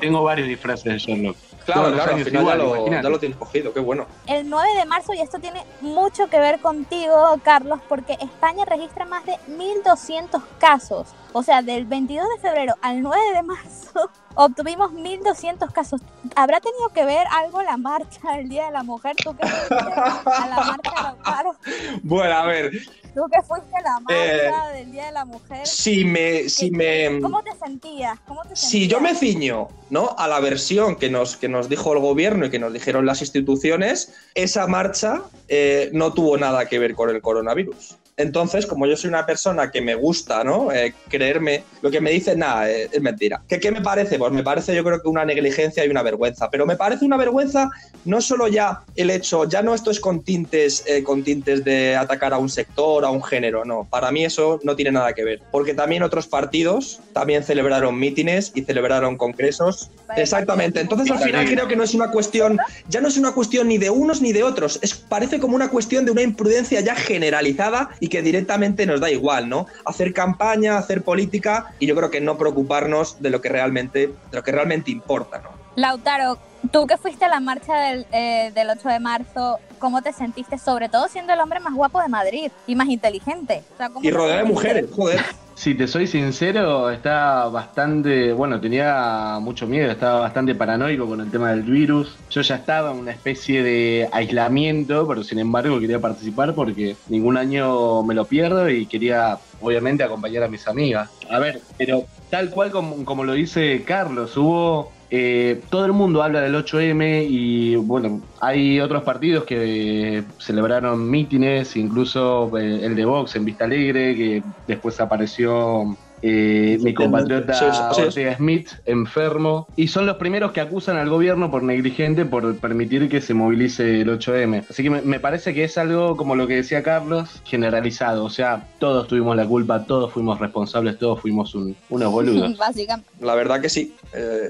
[0.00, 1.36] Tengo varios disfraces de Sherlock.
[1.64, 2.64] Claro, claro, al final igual, ya,
[2.96, 4.06] lo, ya lo tienes cogido, qué bueno.
[4.26, 9.06] El 9 de marzo, y esto tiene mucho que ver contigo, Carlos, porque España registra
[9.06, 11.08] más de 1.200 casos.
[11.36, 16.00] O sea, del 22 de febrero al 9 de marzo obtuvimos 1.200 casos.
[16.36, 19.16] ¿Habrá tenido que ver algo la marcha del Día de la Mujer?
[19.16, 21.56] ¿Tú que fuiste a la marcha Lautaro?
[22.04, 22.70] Bueno, a ver,
[23.14, 25.66] ¿Tú que fuiste a la Eh, marcha del Día de la Mujer?
[25.66, 28.18] si me, si me, ¿Cómo te sentías?
[28.26, 30.14] ¿Cómo te si yo me ciño, ¿no?
[30.16, 33.22] A la versión que nos, que nos dijo el gobierno y que nos dijeron las
[33.22, 37.96] instituciones, esa marcha eh, no tuvo nada que ver con el coronavirus.
[38.16, 40.70] Entonces, como yo soy una persona que me gusta, ¿no?
[40.70, 43.42] Eh, creerme, lo que me dicen, nada, eh, es mentira.
[43.48, 44.18] ¿Qué, ¿Qué me parece?
[44.18, 46.48] Pues me parece yo creo que una negligencia y una vergüenza.
[46.50, 47.70] Pero me parece una vergüenza
[48.04, 51.96] no solo ya el hecho, ya no esto es con tintes, eh, con tintes de
[51.96, 53.86] atacar a un sector, a un género, no.
[53.90, 55.40] Para mí eso no tiene nada que ver.
[55.50, 59.90] Porque también otros partidos también celebraron mítines y celebraron congresos.
[60.16, 60.80] Exactamente.
[60.80, 63.78] Entonces al final creo que no es una cuestión, ya no es una cuestión ni
[63.78, 64.78] de unos ni de otros.
[64.82, 69.10] Es, parece como una cuestión de una imprudencia ya generalizada y que directamente nos da
[69.10, 69.66] igual, ¿no?
[69.86, 74.36] Hacer campaña, hacer política y yo creo que no preocuparnos de lo que realmente, de
[74.36, 75.48] lo que realmente importa, ¿no?
[75.76, 76.38] Lautaro,
[76.70, 80.58] tú que fuiste a la marcha del, eh, del 8 de marzo, ¿cómo te sentiste?
[80.58, 83.62] Sobre todo siendo el hombre más guapo de Madrid y más inteligente.
[83.74, 85.20] O sea, ¿cómo Y rodeado de mujeres, joder.
[85.54, 91.30] Si te soy sincero, estaba bastante, bueno, tenía mucho miedo, estaba bastante paranoico con el
[91.30, 92.16] tema del virus.
[92.28, 97.36] Yo ya estaba en una especie de aislamiento, pero sin embargo quería participar porque ningún
[97.36, 101.08] año me lo pierdo y quería, obviamente, acompañar a mis amigas.
[101.30, 104.92] A ver, pero tal cual como, como lo dice Carlos, hubo...
[105.16, 111.76] eh, todo el mundo habla del 8M y bueno, hay otros partidos que celebraron mítines,
[111.76, 117.64] incluso eh, el de Vox en Vista Alegre, que después apareció eh, mi compatriota Sí,
[117.70, 118.00] sí, sí.
[118.00, 123.08] Ortega Smith enfermo, y son los primeros que acusan al gobierno por negligente por permitir
[123.08, 124.64] que se movilice el 8M.
[124.68, 128.30] Así que me, me parece que es algo como lo que decía Carlos, generalizado, o
[128.30, 132.56] sea, todos tuvimos la culpa, todos fuimos responsables, todos fuimos un- unos boludos.
[132.58, 133.08] Básicamente.
[133.20, 133.94] La verdad que sí.
[134.12, 134.48] Eh,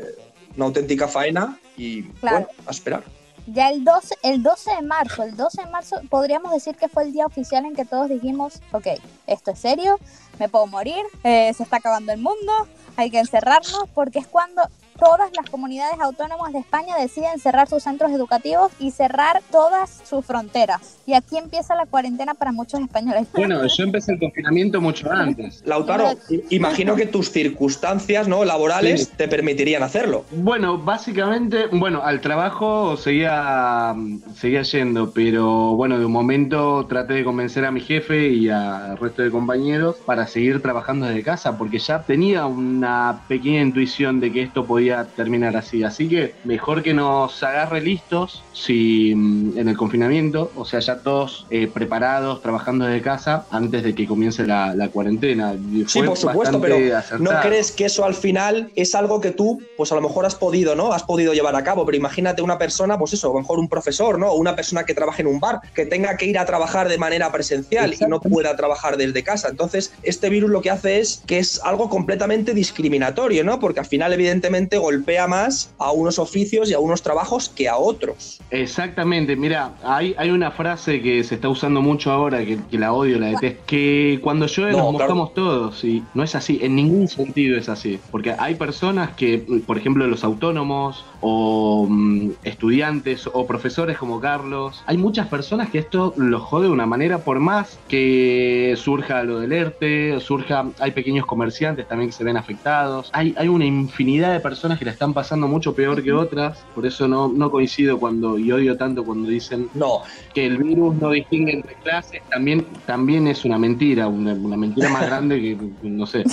[0.57, 2.47] una auténtica faena y Claro.
[2.47, 3.03] bueno, a esperar.
[3.47, 7.03] Ya el 12, el 12 de marzo, el 12 de marzo podríamos decir que fue
[7.03, 8.87] el día oficial en que todos dijimos, ok,
[9.27, 9.99] esto es serio,
[10.39, 12.53] me puedo morir, eh, se está acabando el mundo,
[12.97, 14.63] hay que encerrarnos, porque es cuando
[14.99, 20.25] todas las comunidades autónomas de España deciden cerrar sus centros educativos y cerrar todas sus
[20.25, 20.99] fronteras.
[21.07, 23.27] Y aquí empieza la cuarentena para muchos españoles.
[23.35, 25.63] Bueno, yo empecé el confinamiento mucho antes.
[25.67, 26.11] Lautaro,
[26.51, 28.45] imagino que tus circunstancias ¿no?
[28.45, 29.11] laborales Sí.
[29.17, 30.25] te permitirían hacerlo.
[30.31, 33.95] Bueno, básicamente, bueno, al trabajo seguía,
[34.37, 38.97] seguía yendo, pero bueno, de un momento traté de convencer a mi jefe y al
[38.99, 44.33] resto de compañeros para seguir trabajando desde casa, porque ya tenía una pequeña intuición de
[44.33, 44.84] que esto podía
[45.17, 45.83] terminar así.
[45.83, 50.99] Así que mejor que nos agarre listos si mm, en el confinamiento, o sea, ya
[50.99, 55.55] todos eh, preparados, trabajando desde casa, antes de que comience la, la cuarentena.
[55.87, 56.77] Sí, por supuesto, pero
[57.19, 60.35] ¿no crees que eso al final es algo que tú, pues a lo mejor has
[60.35, 60.93] podido, ¿no?
[60.93, 63.69] Has podido llevar a cabo, pero imagínate una persona, pues eso, a lo mejor un
[63.69, 64.31] profesor, ¿no?
[64.31, 66.99] O una persona que trabaje en un bar, que tenga que ir a trabajar de
[66.99, 69.49] manera presencial y no pueda trabajar desde casa.
[69.49, 73.61] Entonces, este virus lo que hace es que es algo completamente discriminatorio, ¿no?
[73.61, 77.77] Porque al final, evidentemente, golpea más a unos oficios y a unos trabajos que a
[77.77, 78.41] otros.
[78.51, 82.93] Exactamente, mira, hay, hay una frase que se está usando mucho ahora, que, que la
[82.93, 85.15] odio, la detesto, que cuando llueve No, nos claro.
[85.15, 89.39] mojamos todos, y no es así, en ningún sentido es así, porque hay personas que,
[89.67, 95.79] por ejemplo, los autónomos o mm, estudiantes o profesores como Carlos, hay muchas personas que
[95.79, 100.91] esto los jode de una manera, por más que surja lo del ERTE, surja, hay
[100.91, 104.91] pequeños comerciantes también que se ven afectados, hay, hay una infinidad de personas que la
[104.91, 109.03] están pasando mucho peor que otras, por eso no, no coincido cuando, y odio tanto
[109.03, 110.03] cuando dicen No,
[110.35, 114.91] que el virus no distingue entre clases, también, también es una mentira, una, una mentira
[114.91, 116.25] más grande que, no sé,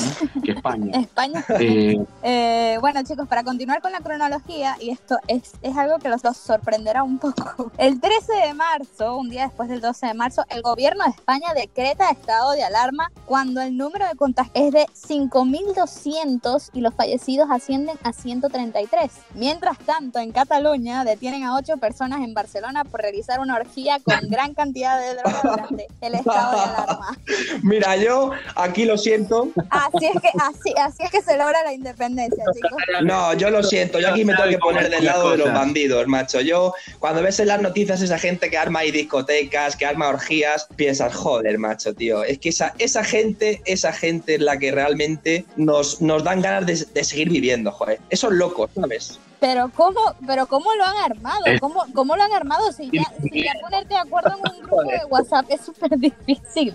[0.44, 0.92] que España.
[1.00, 1.46] España.
[1.60, 6.10] Eh, Eh, bueno, chicos, para continuar con la cronología, y esto es, es algo que
[6.10, 7.72] los dos sorprenderá un poco.
[7.78, 11.54] El 13 de marzo, un día después del 12 de marzo, el gobierno de España
[11.56, 17.50] decreta estado de alarma cuando el número de contagios es de 5.200 y los fallecidos
[17.50, 19.12] ascienden a 133.
[19.36, 24.16] Mientras tanto, en Cataluña detienen a 8 personas en Barcelona por realizar una orgía con
[24.30, 27.18] gran cantidad de droga durante el estado de alarma.
[27.64, 29.50] mira, yo aquí lo siento.
[29.70, 32.72] Así es que, así, así es que se logra la independencia, chicos.
[33.04, 36.08] No, yo lo siento, yo aquí me tengo que poner del lado de los bandidos,
[36.08, 36.42] macho.
[36.42, 40.68] Yo, cuando ves en las noticias esa gente que arma ahí discotecas, que arma orgías,
[40.76, 42.24] piensas, joder, macho, tío.
[42.24, 46.66] Es que esa, esa gente, esa gente es la que realmente nos, nos dan ganas
[46.66, 48.00] de, de seguir viviendo, joder.
[48.10, 49.20] Esos locos, ¿sabes?
[49.42, 53.02] Pero cómo, pero cómo lo han armado, Es- cómo, cómo lo han armado si ya,
[53.24, 56.72] si ya ponerte de acuerdo en un grupo de WhatsApp es súper difícil,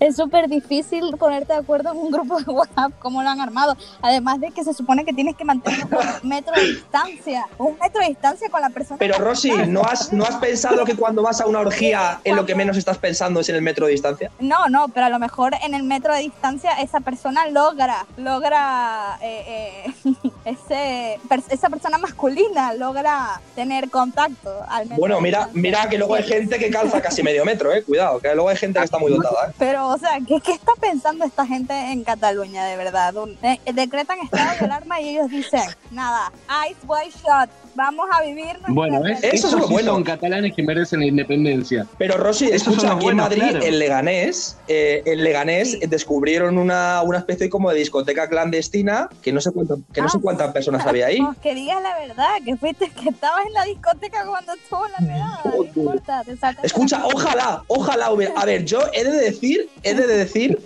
[0.00, 3.76] es súper difícil ponerte de acuerdo en un grupo de WhatsApp, cómo lo han armado,
[4.02, 8.00] además de que se supone que tienes que mantener un metro de distancia, un metro
[8.02, 8.98] de distancia con la persona.
[8.98, 9.52] Pero Rosy.
[9.68, 12.76] ¿no has, ¿no has pensado que cuando vas a una orgía en lo que menos
[12.76, 14.32] estás pensando es en el metro de distancia?
[14.40, 19.16] No, no, pero a lo mejor en el metro de distancia esa persona logra, logra,
[19.22, 25.88] eh, eh, ese, per- esa persona masculina logra tener contacto al metro Bueno, mira, mira
[25.88, 27.82] que luego hay gente que calza casi medio metro, eh.
[27.82, 29.54] Cuidado, que luego hay gente que está muy dotada, eh.
[29.58, 33.14] Pero, o sea, ¿qué, qué está pensando esta gente en Cataluña, de verdad?
[33.42, 36.32] Eh, decretan estado de alarma y ellos dicen, nada,
[36.68, 39.20] ice white shot, vamos a vivir Bueno, ¿ves?
[39.20, 39.34] realidad".
[39.34, 39.92] Eso es lo sí bueno.
[39.92, 41.86] son catalanes que merecen la independencia.
[41.98, 43.64] Pero Rosy, escucha, aquí en buenos, Madrid, claro.
[43.64, 49.40] en Leganés, eh, en Leganés descubrieron una, una especie como de discoteca clandestina que no
[49.40, 51.20] sé cuántas, que no sé Ah, cuántas personas había ahí.
[51.30, 54.98] Pues que digas la verdad, que fuiste, que estabas en la discoteca cuando estuvo la
[54.98, 58.10] redada, no importa, te saltas Escucha, ojalá, ojalá.
[58.36, 60.58] A ver, yo he de decir, he de decir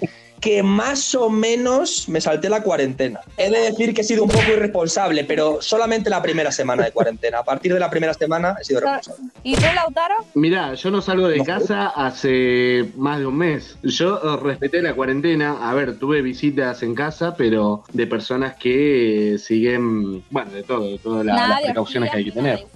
[0.45, 3.21] que más o menos me salté la cuarentena.
[3.39, 6.93] He de decir que he sido un poco irresponsable, pero solamente la primera semana de
[6.93, 7.39] cuarentena.
[7.39, 9.31] A partir de la primera semana he sido responsable.
[9.43, 10.17] ¿Y tú, Lautaro?
[10.35, 13.79] Mirá, yo no salgo de casa hace más de un mes.
[13.83, 15.71] Yo eh, respeté la cuarentena.
[15.71, 20.99] A ver, tuve visitas en casa, pero de personas que siguen, bueno, de todo, de
[20.99, 22.67] todas la- las precauciones que hay que tener.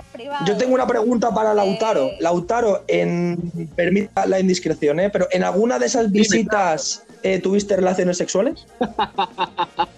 [0.47, 2.13] Yo tengo una pregunta para Lautaro.
[2.21, 5.11] Lautaro, en permita la indiscreción, ¿eh?
[5.11, 8.67] pero en alguna de esas visitas eh, tuviste relaciones sexuales?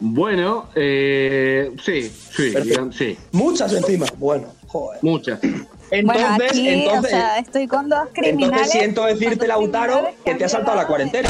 [0.00, 4.06] Bueno, eh, sí, sí, digamos, sí, Muchas encima.
[4.16, 4.98] Bueno, joder.
[5.02, 5.38] muchas.
[5.42, 8.50] Entonces, bueno, aquí, entonces, o sea, estoy con dos criminales.
[8.50, 11.28] entonces siento decirte, Lautaro, que han te ha saltado la cuarentena.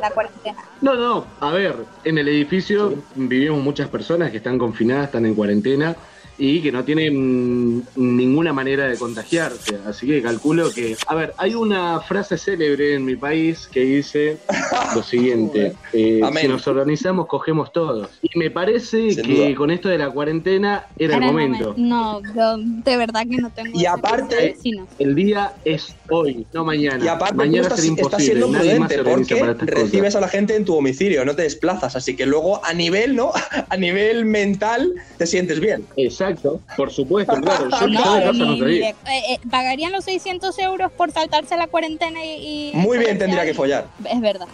[0.00, 0.56] la cuarentena.
[0.80, 5.34] No, no, a ver, en el edificio vivimos muchas personas que están confinadas, están en
[5.34, 5.94] cuarentena
[6.38, 9.78] y que no tienen ninguna manera de contagiarse.
[9.86, 14.38] Así que calculo que, a ver, hay una frase célebre en mi país que dice
[14.94, 18.08] lo siguiente, eh, si nos organizamos cogemos todos.
[18.22, 19.54] Y me parece Sin que duda.
[19.56, 21.74] con esto de la cuarentena era el momento.
[21.76, 23.78] No, de verdad que no tengo.
[23.78, 24.56] Y aparte-.
[24.98, 27.04] El día es hoy, no mañana.
[27.04, 28.40] Y aparte, mañana estás, será estás imposible.
[28.40, 29.66] siendo Nadie más se prudente porque cosas.
[29.68, 31.96] recibes a la gente en tu domicilio, no te desplazas.
[31.96, 33.32] Así que luego, a nivel, ¿no?
[33.68, 35.84] A nivel mental, te sientes bien.
[35.96, 36.25] Exacto,
[36.76, 37.68] por supuesto, claro.
[37.70, 38.78] Yo, No, de casa ni- no salí.
[38.82, 38.94] eh,
[39.30, 42.70] eh, ¿Pagarían los 600 euros por saltarse la cuarentena y...?
[42.70, 43.86] y- Muy bien tendría que follar.
[44.10, 44.46] Es verdad.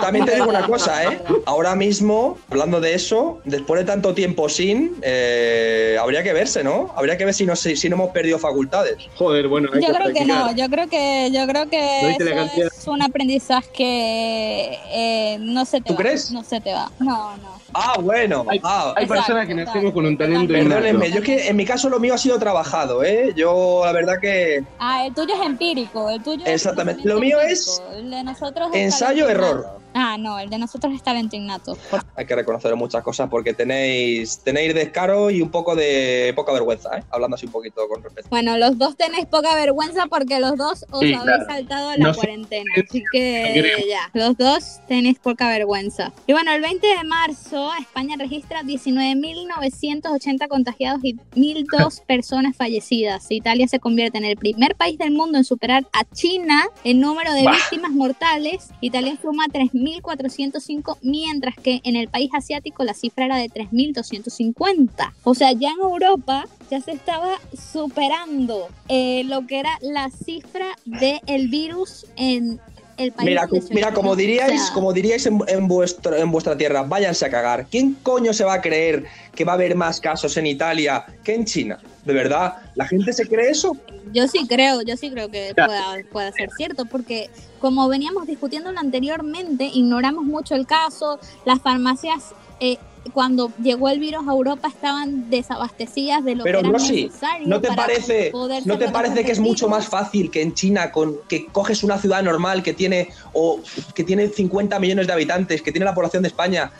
[0.00, 1.20] También te digo una cosa, ¿eh?
[1.44, 6.92] Ahora mismo, hablando de eso, después de tanto tiempo sin, eh, habría que verse, ¿no?
[6.94, 8.96] Habría que ver si no, si, si no hemos perdido facultades.
[9.16, 10.44] Joder, bueno, hay Yo que creo que practicar.
[10.46, 15.64] no, yo creo que yo creo ¿No que eso es un aprendizaje que eh, no
[15.64, 15.98] se te ¿Tú va.
[15.98, 16.30] crees?
[16.30, 16.90] No se te va.
[17.00, 17.61] No, no.
[17.74, 18.44] Ah, bueno.
[18.48, 21.64] Hay, Ah, hay personas que nacemos con un talento perdónenme, yo es que en mi
[21.64, 23.32] caso lo mío ha sido trabajado, ¿eh?
[23.34, 27.02] Yo, la verdad que Ah, el tuyo es empírico, el tuyo es Exactamente.
[27.02, 29.60] talento Lo mío es el de nosotros es ensayo, talento error.
[29.64, 29.81] innato.
[29.94, 31.76] Ah, no, el de nosotros es talento innato.
[31.90, 36.52] Por- hay que reconocer muchas cosas porque tenéis, tenéis descaro y un poco de poca
[36.52, 37.04] vergüenza, ¿eh?
[37.10, 38.28] Hablando así un poquito con respeto.
[38.30, 41.44] Bueno, los dos tenéis poca vergüenza porque los dos os Sí, habéis claro.
[41.46, 42.20] saltado la No sé.
[42.20, 42.70] cuarentena.
[42.88, 46.12] Así que ya, los dos tenéis poca vergüenza.
[46.26, 53.26] Y bueno, el 20 de marzo España registra 19.980 contagiados y 1.002 personas fallecidas.
[53.30, 57.32] Italia se convierte en el primer país del mundo en superar a China en número
[57.32, 57.52] de Bah.
[57.52, 58.68] víctimas mortales.
[58.80, 59.46] Italia suma
[59.82, 65.12] 3.405, mientras que en el país asiático la cifra era de 3.250.
[65.24, 70.66] O sea, ya en Europa ya se estaba superando eh, lo que era la cifra
[70.84, 72.60] del virus en
[73.02, 73.28] el país.
[73.28, 77.26] Mira, mira como diríais, O sea, como diríais en, en vuestro, en vuestra tierra, váyanse
[77.26, 77.66] a cagar.
[77.70, 81.34] ¿Quién coño se va a creer que va a haber más casos en Italia que
[81.34, 81.78] en China?
[82.04, 82.54] ¿De verdad?
[82.74, 83.76] ¿La gente se cree eso?
[84.12, 87.30] Yo sí creo, yo sí creo que pueda, pueda ser cierto, porque
[87.60, 92.78] como veníamos discutiendo anteriormente, ignoramos mucho el caso, las farmacias eh,
[93.12, 97.48] cuando llegó el virus a Europa estaban desabastecidas de lo Pero que era Rosy, necesario
[97.48, 98.32] ¿no te para parece,
[98.64, 101.98] ¿no te parece que es mucho más fácil que en China, con que coges una
[101.98, 103.60] ciudad normal que tiene, o,
[103.94, 106.72] que tiene 50 millones de habitantes, que tiene la población de España,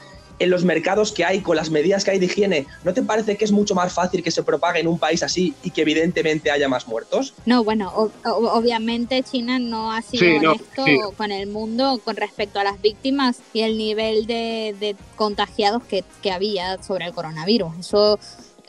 [0.42, 3.36] en los mercados que hay, con las medidas que hay de higiene, ¿no te parece
[3.36, 6.50] que es mucho más fácil que se propague en un país así y que evidentemente
[6.50, 7.34] haya más muertos?
[7.46, 10.98] No, bueno, o- o- obviamente China no ha sido Sí, no, honesto sí.
[11.16, 16.02] con el mundo con respecto a las víctimas y el nivel de, de contagiados que,
[16.22, 17.72] que había sobre el coronavirus.
[17.78, 18.18] Eso,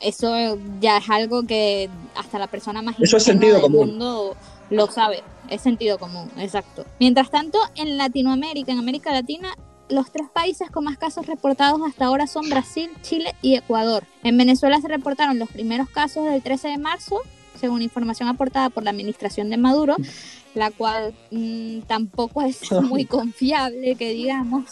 [0.00, 3.88] eso ya es algo que hasta la persona más Eso es ingenua sentido del común.
[3.88, 4.36] mundo
[4.70, 5.22] lo sabe.
[5.50, 6.86] Es sentido común, exacto.
[6.98, 9.54] Mientras tanto, en Latinoamérica, en América Latina,
[9.94, 14.04] los tres países con más casos reportados hasta ahora son Brasil, Chile y Ecuador.
[14.22, 17.20] En Venezuela se reportaron los primeros casos del 13 de marzo,
[17.58, 19.96] según información aportada por la administración de Maduro,
[20.54, 24.64] la cual mm, tampoco es muy confiable, que digamos.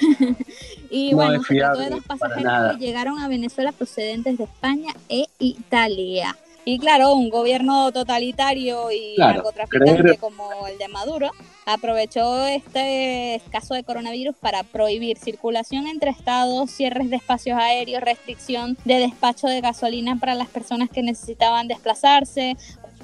[0.90, 4.94] y No bueno, se trató de para pasajeros que llegaron a Venezuela procedentes de España
[5.08, 6.36] e Italia.
[6.66, 11.30] Y claro, un gobierno totalitario y Claro, narcotraficante creer- como el de Maduro
[11.66, 18.78] aprovechó este caso de coronavirus para prohibir circulación entre estados, cierres de espacios aéreos, restricción
[18.84, 22.56] de despacho de gasolina para las personas que necesitaban desplazarse.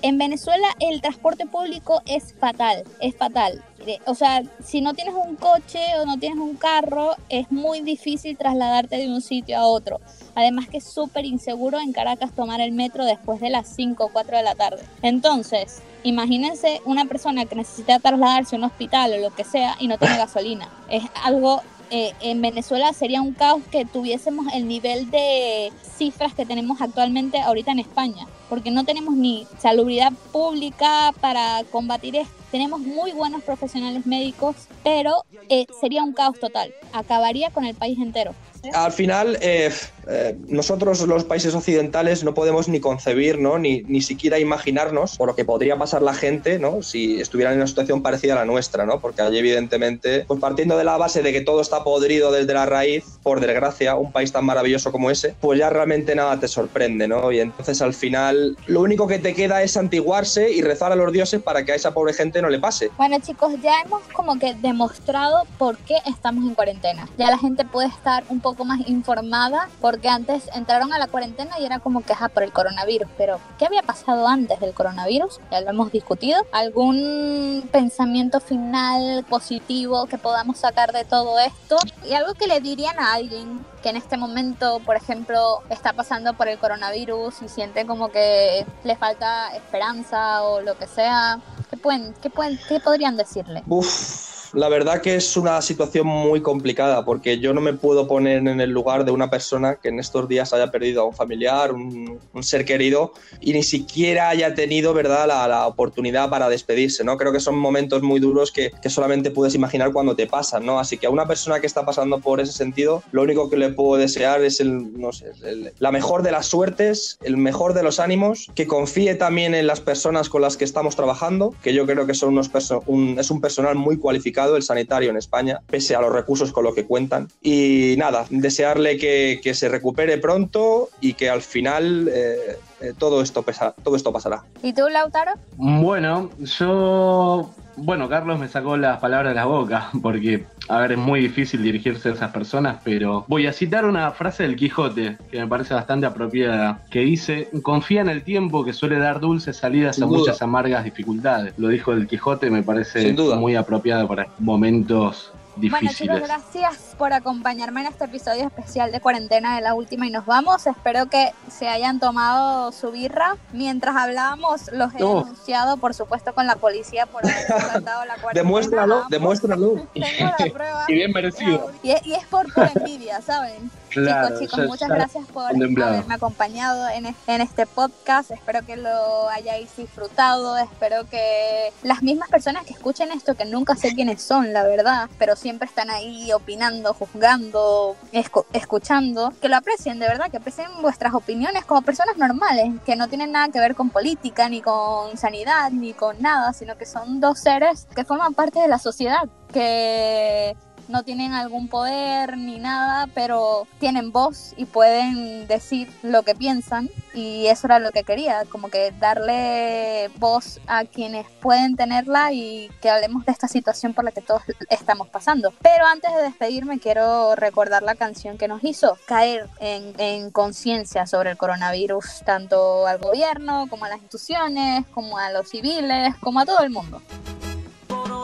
[0.02, 3.62] En Venezuela el transporte público es fatal, es fatal.
[4.06, 8.36] O sea, si no tienes un coche o no tienes un carro, es muy difícil
[8.36, 10.00] trasladarte de un sitio a otro.
[10.35, 14.09] Además que es súper inseguro en Caracas tomar el metro después de las 5 o
[14.09, 14.83] 4 de la tarde.
[15.03, 19.89] Entonces, imagínense una persona que necesita trasladarse a un hospital o lo que sea y
[19.89, 20.68] no tiene gasolina.
[20.89, 21.62] Es algo...
[21.91, 27.41] eh, en Venezuela sería un caos que tuviésemos el nivel de cifras que tenemos actualmente
[27.41, 32.34] ahorita en España, porque no tenemos ni salubridad pública para combatir esto.
[32.51, 36.74] Tenemos muy buenos profesionales médicos, pero eh, sería un caos total.
[36.92, 38.34] Acabaría con el país entero.
[38.74, 39.70] Al final, eh,
[40.07, 43.59] eh, nosotros los países occidentales no podemos ni concebir, ¿no?
[43.59, 46.82] Ni, ni siquiera imaginarnos por lo que podría pasar la gente, ¿no?
[46.82, 49.01] Si estuvieran en una situación parecida a la nuestra, ¿no?
[49.01, 52.66] Porque allí, evidentemente, pues partiendo de la base de que todo está podrido desde la
[52.66, 57.09] raíz, por desgracia, un país tan maravilloso como ese, pues ya realmente nada te sorprende,
[57.09, 57.32] ¿no?
[57.32, 61.12] Y entonces al final, lo único que te queda es antiguarse y rezar a los
[61.12, 62.91] dioses para que a esa pobre gente no le pase.
[62.97, 67.09] Bueno chicos, ya hemos como que demostrado por qué estamos en cuarentena.
[67.18, 71.59] Ya la gente puede estar un poco más informada porque antes entraron a la cuarentena
[71.59, 73.09] y era como que ajá por el coronavirus.
[73.16, 75.41] Pero ¿qué había pasado antes del coronavirus?
[75.51, 76.43] Ya lo hemos discutido.
[76.53, 81.76] ¿Algún pensamiento final positivo que podamos sacar de todo esto?
[82.09, 86.35] Y algo que le dirían a alguien que en este momento, por ejemplo, está pasando
[86.35, 91.41] por el coronavirus y siente como que le falta esperanza o lo que sea.
[91.70, 93.62] ¿Qué, pueden, qué, pueden, qué podrían decirle?
[93.66, 98.38] Uf, la verdad que es una situación muy complicada porque yo no me puedo poner
[98.38, 101.72] en el lugar de una persona que en estos días haya perdido a un familiar,
[101.72, 105.26] un, un ser querido y ni siquiera haya tenido ¿verdad?
[105.28, 107.05] La, la oportunidad para despedirse.
[107.05, 107.16] ¿no?
[107.16, 110.64] Creo que son momentos muy duros que, que solamente puedes imaginar cuando te pasan.
[110.66, 110.78] ¿no?
[110.80, 113.70] Así que a una persona que está pasando por ese sentido, lo único que le
[113.70, 117.82] puedo desear es el, no sé, el- la mejor de las suertes, el mejor de
[117.82, 121.86] los ánimos, que confíe también en las personas con las que estamos trabajando, que yo
[121.86, 125.61] creo que son unos perso- un- es un personal muy cualificado, el sanitario en España,
[125.66, 127.28] pese a los recursos con los que cuentan.
[127.43, 133.22] Y nada, desearle que, que se recupere pronto y que al final eh, eh, todo,
[133.22, 134.43] esto pesa- todo esto pasará.
[134.62, 135.33] ¿Y tú, Lautaro?
[135.57, 137.51] Bueno, yo.
[137.76, 141.62] Bueno, Carlos me sacó las palabras de la boca, porque, a ver, es muy difícil
[141.62, 145.72] dirigirse a esas personas, pero voy a citar una frase del Quijote, que me parece
[145.72, 150.09] bastante apropiada, que dice, confía en el tiempo que suele dar dulces salidas Sin a
[150.09, 150.18] duda.
[150.18, 151.55] muchas amargas dificultades.
[151.57, 155.33] Lo dijo el Quijote, me parece muy apropiado para momentos
[155.68, 156.16] Bueno difíciles.
[156.16, 160.24] chicos, gracias por acompañarme en este episodio especial de cuarentena de la última y nos
[160.26, 160.66] vamos.
[160.66, 163.36] Espero que se hayan tomado su birra.
[163.52, 165.20] Mientras hablábamos, los he No.
[165.24, 168.32] denunciado, por supuesto, con la policía por haber saltado la cuarentena.
[168.34, 169.86] Demuéstralo, demuéstralo.
[169.92, 170.84] Tengo la prueba.
[170.88, 171.70] y bien merecido.
[171.82, 173.70] Y es, y es por, por envidia, ¿saben?
[173.91, 175.95] Claro, chicos, chicos, muchas gracias por contemplado.
[175.95, 178.30] haberme acompañado en, en este podcast.
[178.30, 180.57] Espero que lo hayáis disfrutado.
[180.59, 185.09] Espero que las mismas personas que escuchen esto, que nunca sé quiénes son, la verdad,
[185.18, 190.68] pero siempre están ahí opinando, juzgando, escu- escuchando, que lo aprecien, de verdad, que aprecien
[190.80, 195.16] vuestras opiniones como personas normales, que no tienen nada que ver con política, ni con
[195.16, 199.28] sanidad, ni con nada, sino que son dos seres que forman parte de la sociedad,
[199.53, 200.57] que
[200.91, 206.91] no tienen algún poder ni nada, pero tienen voz y pueden decir lo que piensan
[207.14, 212.70] y eso era lo que quería, como que darle voz a quienes pueden tenerla y
[212.80, 215.53] que hablemos de esta situación por la que todos estamos pasando.
[215.62, 221.07] Pero antes de despedirme quiero recordar la canción que nos hizo caer en, en conciencia
[221.07, 226.41] sobre el coronavirus, tanto al gobierno como a las instituciones, como a los civiles, como
[226.41, 227.01] a todo el mundo.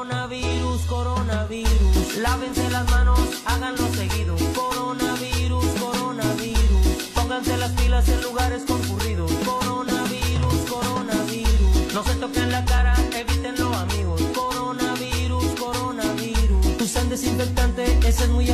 [0.07, 4.37] Coronavirus, coronavirus, lávense las manos, háganlo seguido.
[4.55, 9.33] Coronavirus, coronavirus, pónganse las pilas en lugares concurridos.
[9.45, 14.23] Coronavirus, coronavirus, no se toquen la cara, evítenlo amigos.
[14.33, 18.46] Coronavirus, coronavirus, usan desinfectante, ese es muy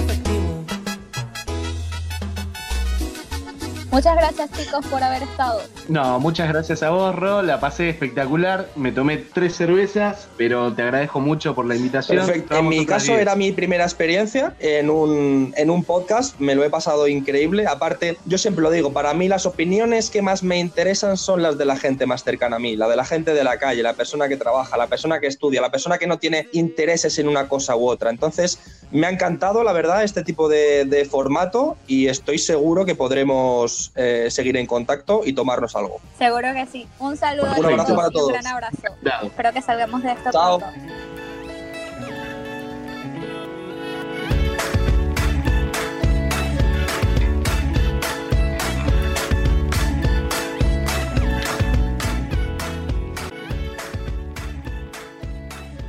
[3.92, 5.60] Muchas gracias chicos por haber estado.
[5.88, 7.42] No, muchas gracias a vos, Ro.
[7.42, 8.70] La pasé espectacular.
[8.74, 12.24] Me tomé tres cervezas, pero te agradezco mucho por la invitación.
[12.24, 12.56] Perfecto.
[12.56, 13.20] En mi caso diez.
[13.20, 17.66] era mi primera experiencia en un, en un podcast, me lo he pasado increíble.
[17.66, 21.58] Aparte, yo siempre lo digo, para mí las opiniones que más me interesan son las
[21.58, 23.92] de la gente más cercana a mí, la de la gente de la calle, la
[23.92, 27.46] persona que trabaja, la persona que estudia, la persona que no tiene intereses en una
[27.46, 28.08] cosa u otra.
[28.08, 28.58] Entonces,
[28.92, 33.90] me ha encantado, la verdad, este tipo de, de formato y estoy seguro que podremos
[33.96, 36.00] eh, seguir en contacto y tomarnos algo.
[36.18, 36.86] Seguro que sí.
[36.98, 38.28] Un saludo Un abrazo para y un todos.
[38.32, 38.76] gran abrazo.
[39.04, 39.26] Chao.
[39.26, 40.58] Espero que salgamos de esto Chao.
[40.58, 40.78] pronto.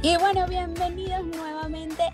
[0.02, 1.03] Y bueno, bienvenidos nuevamente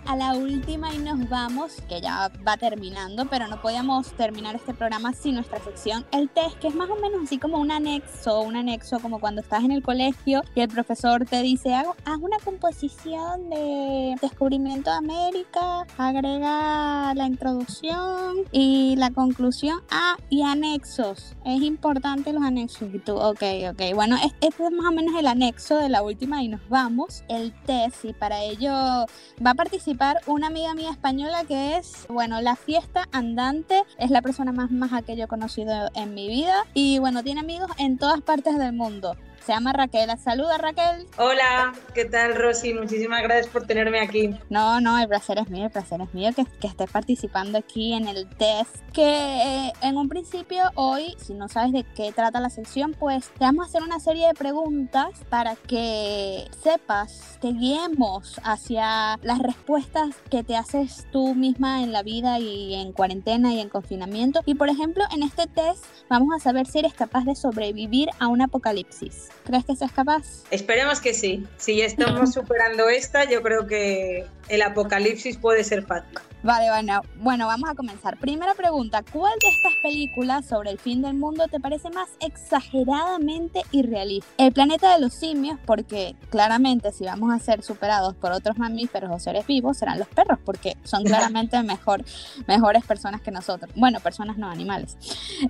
[0.06, 4.74] a la última y nos vamos, que ya va terminando, pero no podíamos terminar este
[4.74, 8.40] programa sin nuestra sección El Test, que es más o menos así como un anexo,
[8.40, 12.18] un anexo como cuando estás en el colegio y el profesor te dice, "Hago- haz
[12.20, 21.34] una composición de descubrimiento de América, agrega la introducción y la conclusión, ah, y anexos.
[21.44, 22.88] Es importante los anexos.
[22.94, 23.42] Y tú, ok,
[23.72, 23.94] ok.
[23.94, 27.22] Bueno, es- este es más o menos el anexo de la última y nos vamos.
[27.28, 29.89] El test, y para ello va a participar
[30.26, 33.82] una amiga mía española que es, bueno, la fiesta andante.
[33.98, 36.64] Es la persona más maja que yo he conocido en mi vida.
[36.74, 39.16] Y bueno, tiene amigos en todas partes del mundo.
[39.44, 40.10] Se llama Raquel.
[40.18, 41.06] Saluda Raquel.
[41.16, 42.74] Hola, ¿qué tal Rosy?
[42.74, 44.36] Muchísimas gracias por tenerme aquí.
[44.50, 47.94] No, no, el placer es mío, el placer es mío que, que estés participando aquí
[47.94, 48.76] en el test.
[48.92, 53.28] Que eh, en un principio hoy, si no sabes de qué trata la sección, pues
[53.38, 59.38] te vamos a hacer una serie de preguntas para que sepas, te guiemos hacia las
[59.38, 64.40] respuestas que te haces tú misma en la vida y en cuarentena y en confinamiento.
[64.44, 68.28] Y por ejemplo, en este test vamos a saber si eres capaz de sobrevivir a
[68.28, 69.29] un apocalipsis.
[69.44, 70.24] ¿Crees que seas capaz?
[70.50, 71.46] Esperemos que sí.
[71.56, 76.18] Si ya estamos superando esta, yo creo que el apocalipsis puede ser fácil.
[76.42, 78.16] Vale, bueno, bueno, vamos a comenzar.
[78.16, 83.62] Primera pregunta, ¿cuál de estas películas sobre el fin del mundo te parece más exageradamente
[83.72, 84.26] irrealista?
[84.38, 89.10] El planeta de los simios, porque claramente si vamos a ser superados por otros mamíferos
[89.12, 92.02] o seres vivos, serán los perros, porque son claramente mejor,
[92.46, 93.70] mejores personas que nosotros.
[93.76, 94.96] Bueno, personas no, animales.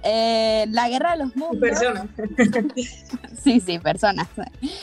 [0.02, 1.60] Eh, la guerra de los mundos.
[1.60, 2.06] Personas.
[3.42, 4.28] Sí, sí, personas.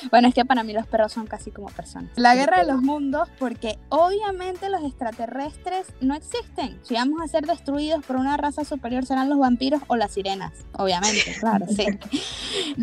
[0.10, 2.10] Bueno, es que para mí los perros son casi como personas.
[2.16, 3.78] La guerra de los mundos, porque
[4.08, 6.80] obviamente los extraterrestres no existen.
[6.84, 10.54] Si vamos a ser destruidos por una raza superior, serán los vampiros o las sirenas.
[10.74, 11.86] Obviamente, claro, sí.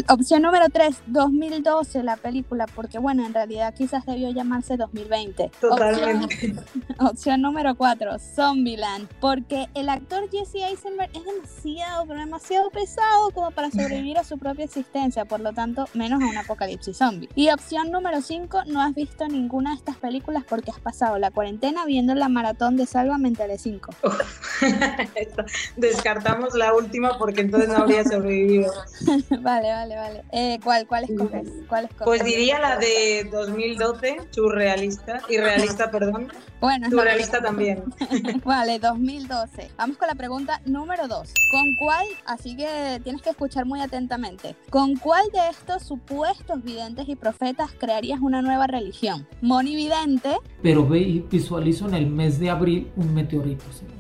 [0.09, 5.51] Opción número 3, 2012, la película, porque bueno, en realidad quizás debió llamarse 2020.
[5.61, 6.25] Totalmente.
[6.25, 6.65] Opción,
[6.99, 13.51] opción número 4, Zombieland, porque el actor Jesse Eisenberg es demasiado, pero demasiado pesado como
[13.51, 17.29] para sobrevivir a su propia existencia, por lo tanto, menos a un apocalipsis zombie.
[17.35, 21.31] Y opción número 5, no has visto ninguna de estas películas porque has pasado la
[21.31, 23.95] cuarentena viendo la maratón de Sálvame en Telecinco.
[25.77, 28.73] Descartamos la última porque entonces no habría sobrevivido.
[29.41, 30.25] vale, vale, vale.
[30.33, 31.49] Eh, ¿cuál, ¿Cuál escoges?
[31.69, 32.05] ¿Cuál escoges?
[32.05, 36.29] Pues diría la de 2012, surrealista, irrealista, perdón.
[36.65, 37.85] Bueno, Surrealista también.
[38.45, 39.71] Vale, 2012.
[39.77, 41.35] Vamos con la pregunta número 2.
[41.51, 47.07] ¿Con cuál, así que tienes que escuchar muy atentamente, ¿con cuál de estos supuestos videntes
[47.07, 49.29] y profetas crearías una nueva religión?
[49.43, 50.39] ¿Monividente?
[50.63, 53.65] Pero ve y visualizo en el mes de abril un meteorito.
[53.73, 53.99] señores.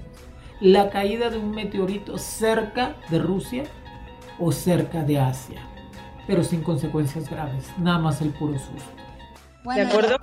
[0.60, 3.64] La caída de un meteorito cerca de Rusia
[4.38, 5.60] o cerca de Asia.
[6.26, 7.66] Pero sin consecuencias graves.
[7.78, 8.82] Nada más el puro susto.
[9.64, 10.16] Bueno, ¿De acuerdo?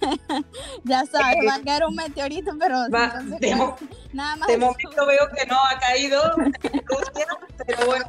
[0.84, 3.50] Ya sabes, va a caer un meteorito, pero Va, de,
[4.12, 4.46] nada más.
[4.46, 7.26] de momento veo que no ha caído Rusia,
[7.66, 8.04] pero bueno,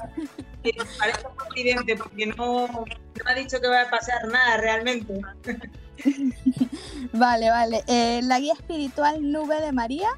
[0.99, 2.85] parece un accidente porque no, no
[3.25, 5.21] ha dicho que va a pasar nada realmente.
[7.11, 7.83] Vale, vale.
[7.87, 10.09] Eh, la guía espiritual Nube de María.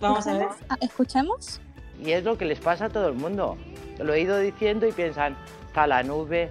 [0.00, 0.48] Vamos a ver.
[0.80, 1.60] ¿Escuchemos?
[1.60, 1.70] Ah.
[2.04, 3.58] Y es lo que les pasa a todo el mundo.
[3.98, 6.50] Lo he ido diciendo y piensan, está la nube,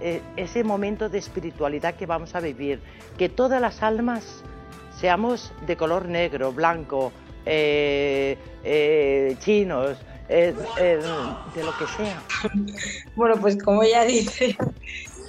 [0.00, 2.80] eh, ese momento de espiritualidad que vamos a vivir,
[3.16, 4.42] que todas las almas
[4.98, 7.12] seamos de color negro, blanco,
[7.46, 9.96] eh, eh, chinos,
[10.32, 12.22] de lo que sea.
[13.14, 14.56] Bueno, pues como ella dice,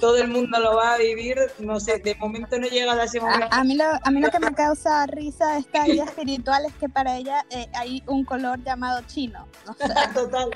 [0.00, 3.20] todo el mundo lo va a vivir, no sé, de momento no llega a ese
[3.20, 3.46] momento.
[3.50, 6.64] A, a mí lo, a mí lo que me causa risa de esta guía espiritual
[6.66, 9.46] es que para ella eh, hay un color llamado chino.
[9.66, 10.50] O sea, Total.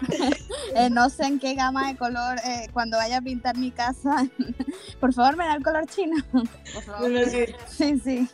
[0.74, 4.26] eh, no sé en qué gama de color, eh, cuando vaya a pintar mi casa,
[5.00, 6.16] por favor me da el color chino.
[6.32, 7.10] Por favor.
[7.10, 7.46] No, no, sí.
[7.68, 8.28] Sí, sí.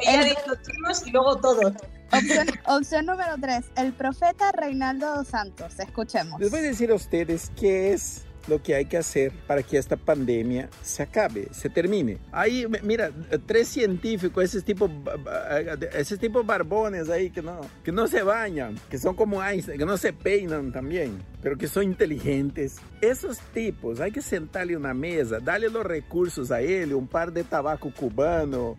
[0.00, 1.72] Ella los chinos y luego todos.
[2.12, 5.78] Opción, opción número 3, el profeta Reinaldo dos Santos.
[5.78, 6.40] Escuchemos.
[6.40, 9.78] Les voy a decir a ustedes qué es lo que hay que hacer para que
[9.78, 12.18] esta pandemia se acabe, se termine.
[12.32, 13.10] Ahí, mira,
[13.46, 14.90] tres científicos, esos tipos,
[15.92, 19.86] esos tipos barbones ahí que no, que no se bañan, que son como Einstein, que
[19.86, 22.76] no se peinan también, pero que son inteligentes.
[23.00, 27.44] Esos tipos, hay que sentarle una mesa, darle los recursos a él, un par de
[27.44, 28.76] tabaco cubano,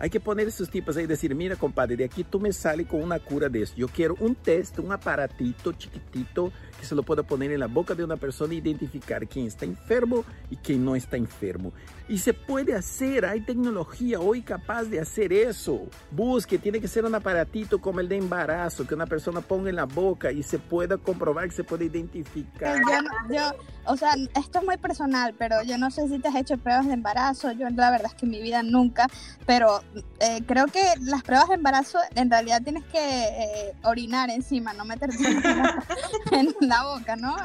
[0.00, 2.86] hay que poner esos tipos ahí y decir, mira, compadre, de aquí tú me sales
[2.86, 3.74] con una cura de eso.
[3.76, 7.94] Yo quiero un test, un aparatito chiquitito que se lo pueda poner en la boca
[7.94, 11.72] de una persona e identificar quién está enfermo y quién no está enfermo.
[12.08, 15.82] Y se puede hacer, hay tecnología hoy capaz de hacer eso.
[16.10, 19.76] Busque, tiene que ser un aparatito como el de embarazo, que una persona ponga en
[19.76, 22.78] la boca y se pueda comprobar, que se pueda identificar.
[22.78, 22.80] Eh,
[23.28, 23.52] Yo, yo,
[23.84, 26.86] o sea, esto es muy personal, pero yo no sé si te has hecho pruebas
[26.86, 27.52] de embarazo.
[27.52, 29.06] Yo la verdad es que en mi vida nunca,
[29.46, 29.82] pero
[30.20, 34.84] eh, creo que las pruebas de embarazo en realidad tienes que eh, orinar encima, no
[34.84, 35.16] meterte
[36.32, 37.36] en la boca, ¿no?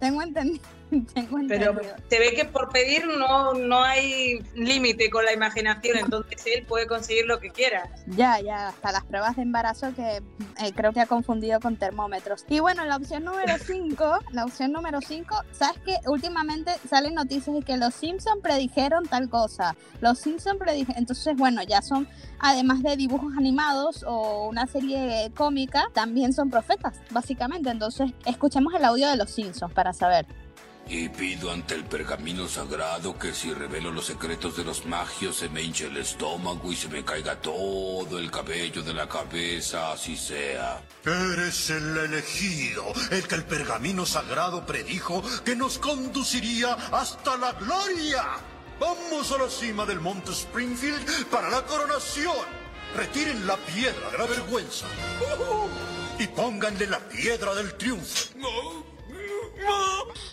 [0.00, 0.64] Tengo entendido.
[1.14, 1.74] Tengo Pero
[2.08, 6.86] se ve que por pedir no, no hay límite con la imaginación, entonces él puede
[6.86, 7.90] conseguir lo que quiera.
[8.06, 10.22] Ya, ya, hasta las pruebas de embarazo que
[10.62, 12.44] eh, creo que ha confundido con termómetros.
[12.48, 17.56] Y bueno, la opción número 5, la opción número 5, ¿sabes que Últimamente salen noticias
[17.56, 19.76] de que los Simpson predijeron tal cosa.
[20.00, 25.84] Los Simpson predijeron, entonces bueno, ya son, además de dibujos animados o una serie cómica,
[25.92, 27.70] también son profetas, básicamente.
[27.70, 30.26] Entonces, escuchemos el audio de los Simpsons para saber.
[30.86, 35.48] Y pido ante el pergamino sagrado que si revelo los secretos de los magios se
[35.48, 40.16] me hinche el estómago y se me caiga todo el cabello de la cabeza, así
[40.16, 40.82] sea.
[41.04, 48.24] Eres el elegido, el que el pergamino sagrado predijo que nos conduciría hasta la gloria.
[48.78, 52.36] Vamos a la cima del monte Springfield para la coronación.
[52.94, 54.86] Retiren la piedra de la vergüenza.
[56.16, 58.93] Y pónganle la piedra del triunfo.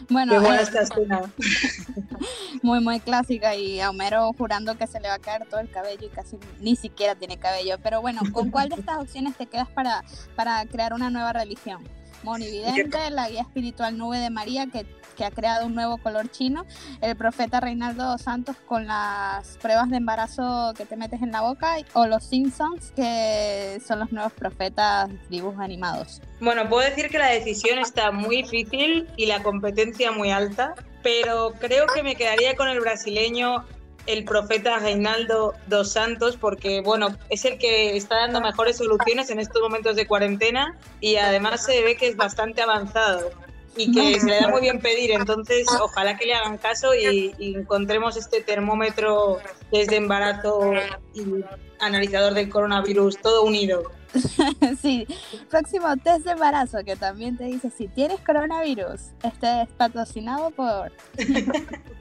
[0.09, 1.21] Bueno, Qué buena eh,
[2.61, 5.69] muy muy clásica y a Homero jurando que se le va a caer todo el
[5.69, 7.77] cabello y casi ni siquiera tiene cabello.
[7.81, 10.03] Pero bueno, ¿con cuál de estas opciones te quedas para,
[10.35, 11.87] para crear una nueva religión?
[12.23, 14.85] Monividente, la guía espiritual Nube de María que,
[15.15, 16.65] que ha creado un nuevo color chino,
[17.01, 21.77] el profeta Reinaldo Santos con las pruebas de embarazo que te metes en la boca
[21.93, 26.21] o los Simpsons que son los nuevos profetas dibujos animados.
[26.39, 31.53] Bueno, puedo decir que la decisión está muy difícil y la competencia muy alta, pero
[31.59, 33.65] creo que me quedaría con el brasileño,
[34.07, 39.39] el profeta Reinaldo dos Santos, porque bueno, es el que está dando mejores soluciones en
[39.39, 43.29] estos momentos de cuarentena y además se ve que es bastante avanzado
[43.77, 47.33] y que se le da muy bien pedir, entonces ojalá que le hagan caso y,
[47.37, 49.39] y encontremos este termómetro
[49.71, 50.73] desde embarazo
[51.13, 51.43] y
[51.79, 53.91] analizador del coronavirus, todo unido.
[54.81, 55.07] sí,
[55.49, 59.01] próximo test de embarazo que también te dice si tienes coronavirus.
[59.23, 60.91] Este es patrocinado por...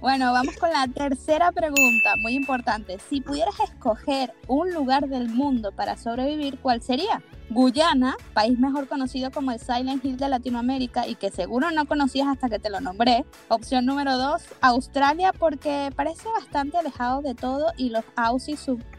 [0.00, 2.98] bueno, vamos con la tercera pregunta, muy importante.
[3.08, 7.22] Si pudieras escoger un lugar del mundo para sobrevivir, ¿cuál sería?
[7.50, 12.28] Guyana, país mejor conocido como el Silent Hill de Latinoamérica y que seguro no conocías
[12.28, 13.24] hasta que te lo nombré.
[13.48, 18.56] Opción número dos, Australia porque parece bastante alejado de todo y los Aussie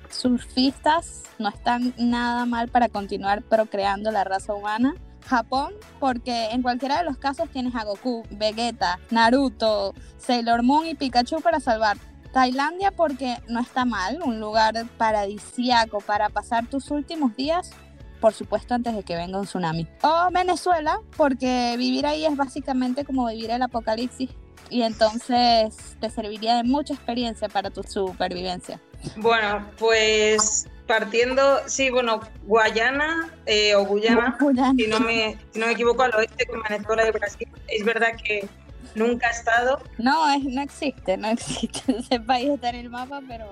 [0.09, 4.95] surfistas no están nada mal para continuar procreando la raza humana.
[5.27, 10.95] Japón, porque en cualquiera de los casos tienes a Goku, Vegeta, Naruto, Sailor Moon y
[10.95, 11.97] Pikachu para salvar.
[12.31, 17.71] Tailandia porque no está mal, un lugar paradisíaco para pasar tus últimos días,
[18.19, 19.87] por supuesto antes de que venga un tsunami.
[20.03, 24.31] O Venezuela porque vivir ahí es básicamente como vivir el apocalipsis
[24.69, 28.81] y entonces te serviría de mucha experiencia para tu supervivencia.
[29.15, 34.37] Bueno, pues partiendo, sí, bueno, Guayana eh, o Guyana,
[34.77, 37.47] Si, no me, si no me equivoco, al oeste con Venezuela y Brasil.
[37.67, 38.47] Es verdad que
[38.93, 39.81] nunca he estado.
[39.97, 41.97] No, es, no existe, no existe.
[41.97, 43.47] Ese país está en el mapa, pero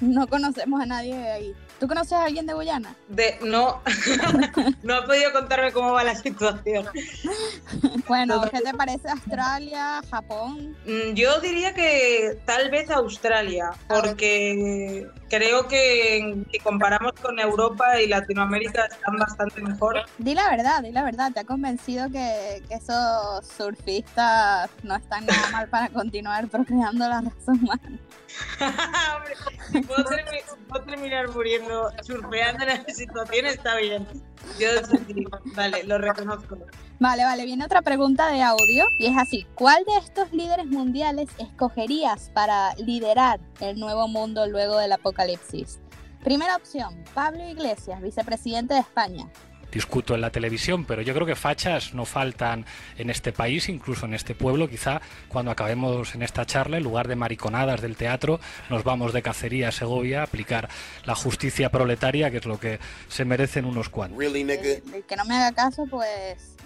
[0.00, 1.54] no conocemos a nadie de ahí.
[1.78, 2.94] ¿Tú conoces a alguien de Guyana?
[3.08, 3.82] De, no,
[4.82, 6.86] no ha podido contarme cómo va la situación.
[8.08, 10.74] Bueno, ¿qué te parece Australia, Japón?
[10.86, 18.08] Mm, Yo diría que tal vez Australia, porque creo que si comparamos con Europa y
[18.08, 19.96] Latinoamérica están bastante mejor.
[20.18, 21.30] Di la verdad, di la verdad.
[21.32, 27.20] ¿Te ha convencido que, que esos surfistas no están nada mal para continuar procreando la
[27.20, 27.98] raza humana?
[29.72, 30.04] Si puedo,
[30.84, 34.06] terminar muriendo surfeando en esa situación, está bien.
[34.58, 34.68] Yo
[35.56, 36.56] vale, lo reconozco.
[36.98, 41.28] Vale, vale, viene otra pregunta de audio y es así, ¿cuál de estos líderes mundiales
[41.38, 45.80] escogerías para liderar el nuevo mundo luego del apocalipsis?
[46.22, 49.28] Primera opción, Pablo Iglesias, vicepresidente de España.
[49.76, 52.64] Discuto en la televisión, pero yo creo que fachas no faltan
[52.96, 54.70] en este país, incluso en este pueblo.
[54.70, 59.20] Quizá cuando acabemos en esta charla, en lugar de mariconadas del teatro, nos vamos de
[59.20, 60.70] cacería a Segovia a aplicar
[61.04, 64.18] la justicia proletaria, que es lo que se merecen unos cuantos.
[64.22, 66.56] El que no me haga caso, pues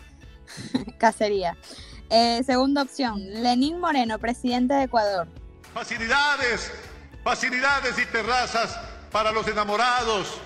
[0.99, 1.57] cacería.
[2.11, 5.27] Eh, segunda opción, Lenín Moreno, presidente de Ecuador.
[5.75, 6.71] Facilidades,
[7.25, 8.79] facilidades y terrazas
[9.11, 10.41] para los enamorados,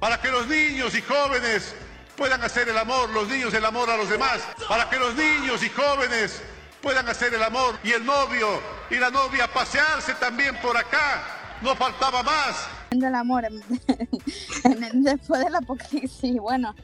[0.00, 1.74] para que los niños y jóvenes
[2.18, 5.62] puedan hacer el amor, los niños el amor a los demás, para que los niños
[5.62, 6.42] y jóvenes
[6.82, 8.60] puedan hacer el amor y el novio
[8.90, 11.22] y la novia pasearse también por acá.
[11.62, 12.68] No faltaba más.
[12.90, 13.44] del amor
[14.92, 16.38] después del apocalipsis.
[16.40, 16.74] Bueno,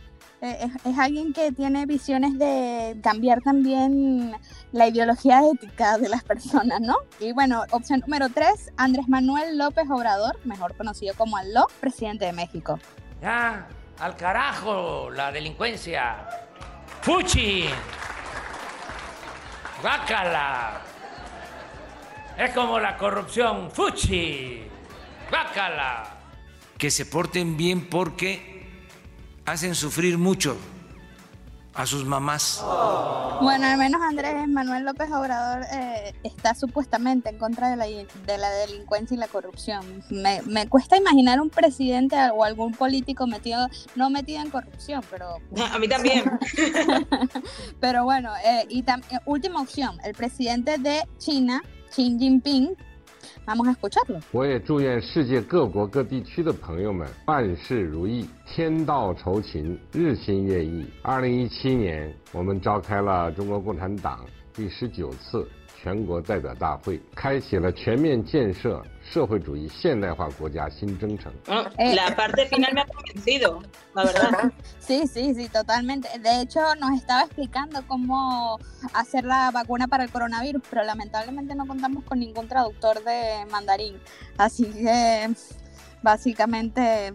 [0.41, 4.37] eh, es, es alguien que tiene visiones de cambiar también
[4.73, 6.97] la ideología ética de las personas, ¿no?
[7.21, 12.33] Y bueno, opción número tres, Andrés Manuel López Obrador, mejor conocido como ALO, presidente de
[12.33, 12.79] México.
[13.21, 13.69] Ya,
[13.99, 16.27] al carajo, la delincuencia.
[17.03, 17.67] ¡Fuchi!
[19.83, 20.81] ¡Bácala!
[22.37, 23.71] Es como la corrupción.
[23.71, 24.67] ¡Fuchi!
[25.31, 26.15] ¡Bácala!
[26.79, 28.67] que se porten bien porque
[29.47, 30.57] hacen sufrir mucho
[31.75, 32.65] a sus mamás.
[33.41, 38.39] Bueno, al menos Andrés Manuel López Obrador eh, está supuestamente en contra de la, de
[38.39, 39.85] la delincuencia y la corrupción.
[40.11, 45.39] Me, me cuesta imaginar un presidente o algún político metido, no metido en corrupción, pero...
[45.73, 46.25] A mí también.
[47.81, 52.77] pero bueno, eh, y tam- eh, última opción, el presidente de China, Xi Jinping,
[53.47, 60.87] 我们还活着呢我也祝愿世界各国各地区的朋友们万事如意，天道酬勤，日新月异。
[61.03, 65.47] 二零一七年，我们召开了中国共产党第十九次
[65.77, 68.83] 全国代表大会，开启了全面建设
[69.14, 71.32] 社会主义现代化国家新征程。
[71.46, 73.62] Bueno, Eh, la parte final me ha convencido,
[73.96, 74.52] la verdad.
[74.80, 76.08] Sí, sí, sí, totalmente.
[76.20, 78.60] De hecho, nos estaba explicando cómo
[78.94, 84.00] hacer la vacuna para el coronavirus, pero lamentablemente no contamos con ningún traductor de mandarín.
[84.38, 85.30] Así que
[86.02, 87.14] básicamente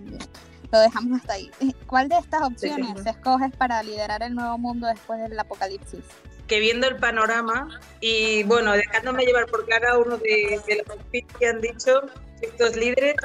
[0.72, 1.50] lo dejamos hasta ahí.
[1.86, 3.09] ¿Cuál de estas opciones sí.
[3.09, 6.00] escoges para liderar el nuevo mundo después del apocalipsis?
[6.49, 10.97] Que viendo el panorama y bueno, dejándome llevar por cada uno de, de los
[11.39, 12.01] que han dicho
[12.41, 13.15] estos líderes,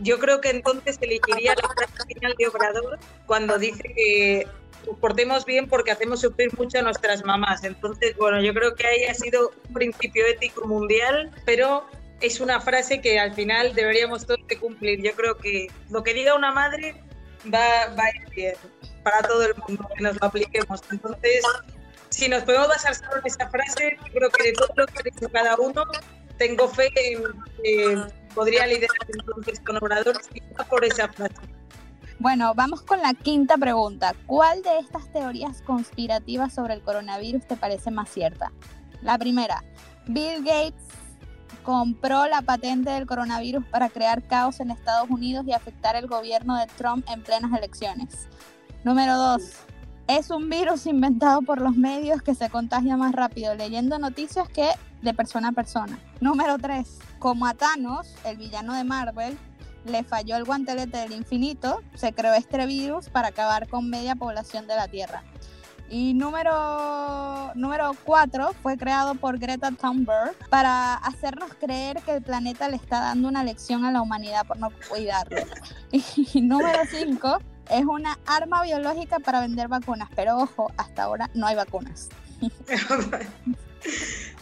[0.00, 4.46] yo creo que entonces elegiría la frase final de Obrador cuando dice que
[5.00, 7.64] portemos bien porque hacemos sufrir mucho a nuestras mamás.
[7.64, 11.86] Entonces, bueno, yo creo que ahí ha sido un principio ético mundial, pero
[12.20, 15.02] es una frase que al final deberíamos todos de cumplir.
[15.02, 16.94] Yo creo que lo que diga una madre
[17.52, 18.54] va, va a ir bien
[19.02, 20.82] para todo el mundo, que nos lo apliquemos.
[20.90, 21.44] Entonces,
[22.10, 25.02] si nos podemos basar solo en esa frase, creo que de todo lo que ha
[25.02, 25.84] dicho cada uno,
[26.38, 27.22] tengo fe en
[27.62, 28.02] que
[28.34, 30.20] podría liderar entonces con Obrador
[30.68, 31.34] por esa frase.
[32.18, 34.14] Bueno, vamos con la quinta pregunta.
[34.26, 38.52] ¿Cuál de estas teorías conspirativas sobre el coronavirus te parece más cierta?
[39.00, 39.64] La primera,
[40.06, 40.84] Bill Gates
[41.62, 46.58] compró la patente del coronavirus para crear caos en Estados Unidos y afectar el gobierno
[46.58, 48.28] de Trump en plenas elecciones.
[48.84, 49.52] Número dos,
[50.18, 54.68] es un virus inventado por los medios que se contagia más rápido leyendo noticias que
[55.02, 56.00] de persona a persona.
[56.20, 56.98] Número 3.
[57.20, 59.38] Como a Thanos, el villano de Marvel,
[59.84, 64.66] le falló el guantelete del infinito, se creó este virus para acabar con media población
[64.66, 65.22] de la Tierra.
[65.88, 72.68] Y número, número 4 fue creado por Greta Thunberg para hacernos creer que el planeta
[72.68, 75.38] le está dando una lección a la humanidad por no cuidarlo.
[76.34, 77.38] Número 5
[77.70, 82.08] es una arma biológica para vender vacunas, pero ojo, hasta ahora no hay vacunas.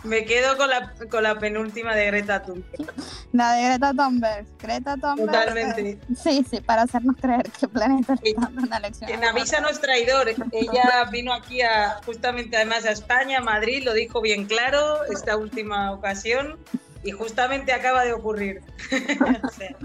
[0.04, 2.92] Me quedo con la, con la penúltima de Greta Thunberg.
[3.32, 4.46] La de Greta Thunberg.
[4.58, 5.26] Greta Thunberg.
[5.26, 5.90] Totalmente.
[5.90, 9.10] eh, sí, sí, para hacernos creer que el planeta está dando una lección.
[9.10, 10.28] a En la Avisa no es traidor.
[10.52, 15.36] Ella vino aquí a, justamente además a España, a Madrid, lo dijo bien claro esta
[15.36, 16.58] última ocasión
[17.02, 18.62] y justamente acaba de ocurrir.
[19.44, 19.76] O sea,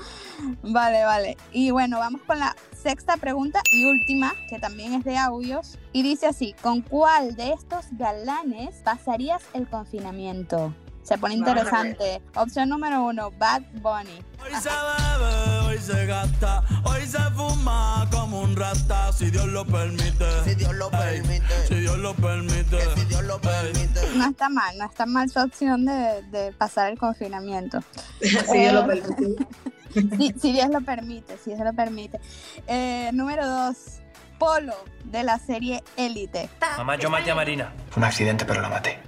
[0.61, 1.37] Vale, vale.
[1.51, 5.79] Y bueno, vamos con la sexta pregunta y última, que también es de audios.
[5.93, 10.75] Y dice así, ¿con cuál de estos galanes pasarías el confinamiento?
[11.03, 12.21] Se pone interesante.
[12.35, 14.23] Opción número uno, Bad Bunny.
[14.41, 19.65] Hoy se bebe, hoy se gasta, hoy se fuma como un rata, si Dios lo
[19.65, 20.25] permite.
[20.45, 21.67] Si Dios lo permite.
[21.67, 22.77] Si Dios lo permite.
[22.95, 24.01] si Dios lo permite.
[24.15, 27.79] No está mal, no está mal su opción de, de pasar el confinamiento.
[28.21, 29.47] Si Dios lo Eh, permite.
[30.17, 32.19] si, si Dios lo permite, si Dios lo permite.
[32.67, 33.99] Eh, número dos,
[34.39, 34.75] Polo,
[35.05, 36.49] de la serie Élite.
[36.77, 37.71] Mamá, yo maté a Marina.
[37.89, 38.99] Fue un accidente, pero la maté.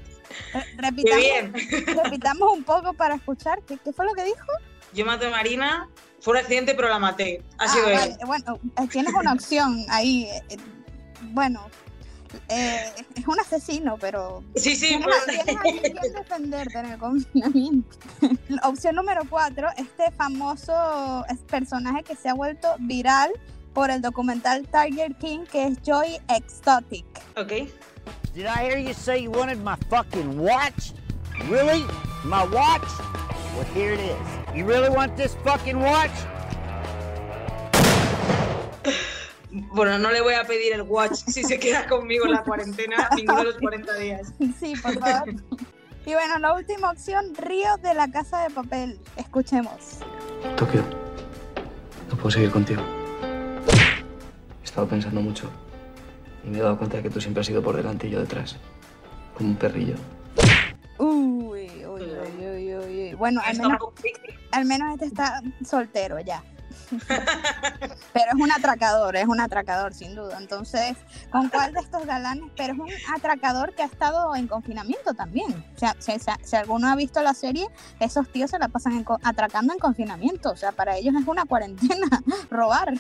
[0.78, 1.54] Re- Repitamos, bien.
[2.04, 3.62] repitamos un poco para escuchar.
[3.64, 4.46] ¿Qué, qué fue lo que dijo?
[4.94, 5.90] Yo mato a Marina,
[6.22, 7.42] Fue un accidente, pero la maté.
[7.60, 7.96] Ha Ah, sido él.
[7.96, 10.24] vale, Bueno, eh, tienes una opción ahí.
[10.26, 10.58] eh, eh,
[11.32, 11.68] Bueno,
[12.50, 14.44] eh, es un asesino, pero.
[14.56, 17.98] Sí, sí, tienes, pero- tienes a defenderte en el confinamiento.
[18.64, 23.32] Opción número cuatro, este famoso personaje que se ha vuelto viral
[23.74, 27.06] por el documental Tiger King, que es Joy Exotic.
[27.38, 27.70] Ok.
[28.34, 30.91] Did I hear you say you wanted my fucking watch?
[31.47, 31.84] Really?
[32.24, 32.88] My watch?
[33.56, 34.56] Well, here it is.
[34.56, 36.12] You really want this fucking watch?
[39.72, 43.10] Bueno, no le voy a pedir el watch si se queda conmigo en la cuarentena
[43.16, 44.34] ninguno de los 40 días.
[44.60, 45.34] Sí, por favor.
[46.06, 48.99] Y bueno, la última opción, Río de la Casa de Papel.
[49.16, 49.99] Escuchemos.
[50.58, 50.84] Tokio,
[52.10, 52.82] no puedo seguir contigo.
[54.62, 55.49] He estado pensando mucho
[56.46, 58.20] y me he dado cuenta de que tú siempre has ido por delante y yo
[58.20, 58.56] detrás,
[59.36, 59.96] como un perrillo.
[60.98, 62.76] Uy, uy, uy, uy, uy,
[63.10, 63.14] uy.
[63.16, 63.78] Bueno, al menos,
[64.52, 66.43] al menos este está soltero ya.
[68.14, 70.38] Pero es un atracador, es un atracador sin duda.
[70.39, 70.96] Entonces,
[71.32, 72.43] ¿con cuál de estos galanes?
[72.56, 75.52] Pero es un atracador que ha estado en confinamiento también.
[75.76, 77.68] O sea, si, si- si alguno ha visto la serie,
[78.00, 80.52] esos tíos se la pasan en atracando en confinamiento.
[80.52, 82.08] O sea, para ellos es una cuarentena,
[82.52, 82.93] robar.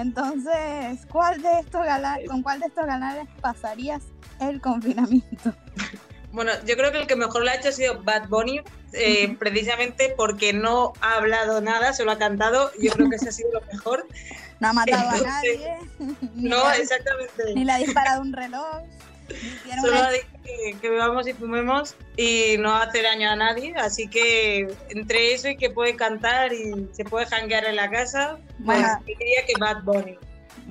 [0.00, 1.84] Entonces, ¿cuál de estos
[2.28, 4.02] ¿con cuál de estos galanes pasarías
[4.40, 5.54] el confinamiento?
[6.30, 8.60] Bueno, yo creo que el que mejor lo ha hecho ha sido Bad Bunny,
[8.92, 12.70] eh, precisamente porque no ha hablado nada, solo ha cantado.
[12.78, 14.06] Yo creo que ese ha sido lo mejor.
[14.60, 15.76] No ha matado Entonces, a nadie.
[16.34, 17.54] No, exactamente.
[17.54, 18.82] Ni le ha disparado un reloj.
[19.30, 19.34] ni
[19.64, 20.10] tiene Solo una- ha
[20.48, 23.74] que, que bebamos y fumemos y no hace daño a nadie.
[23.76, 28.38] Así que entre eso y que puede cantar y se puede janguear en la casa,
[28.58, 28.88] Bueno.
[29.06, 30.16] diría que Bad Bunny.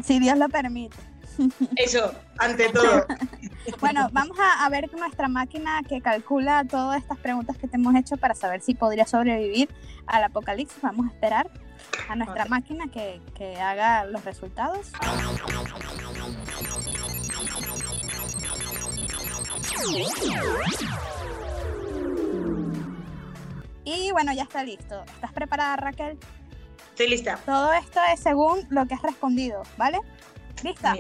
[0.04, 0.96] Si Dios lo permite.
[1.76, 3.06] Eso, ante todo.
[3.82, 7.94] Bueno, vamos a, a ver nuestra máquina que calcula todas estas preguntas que te hemos
[7.96, 9.68] hecho para saber si podría sobrevivir
[10.06, 10.82] al apocalipsis.
[10.82, 11.52] Vamos a esperar
[12.08, 14.88] a nuestra máquina que, que haga los resultados.
[23.84, 25.04] Y bueno, ya está listo.
[25.04, 26.18] ¿Estás preparada, Raquel?
[26.90, 27.40] Estoy lista.
[27.46, 30.00] Todo esto es según lo que has respondido, ¿vale?
[30.64, 30.96] ¿Lista?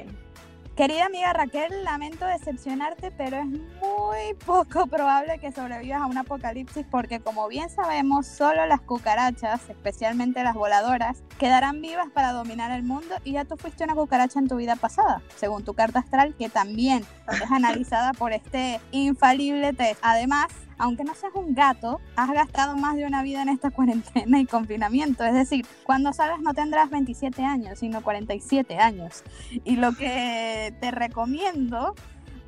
[0.78, 6.86] Querida amiga Raquel, lamento decepcionarte, pero es muy poco probable que sobrevivas a un apocalipsis
[6.91, 12.84] porque como bien sabemos, solo las cucarachas, especialmente las voladoras, quedarán vivas para dominar el
[12.84, 16.36] mundo y ya tú fuiste una cucaracha en tu vida pasada, según tu carta astral
[16.36, 19.99] que también es analizada por este infalible test.
[20.03, 24.39] Además, aunque no seas un gato, has gastado más de una vida en esta cuarentena
[24.39, 25.23] y confinamiento.
[25.23, 29.23] Es decir, cuando salgas no tendrás 27 años, sino 47 años.
[29.63, 31.95] Y lo que te recomiendo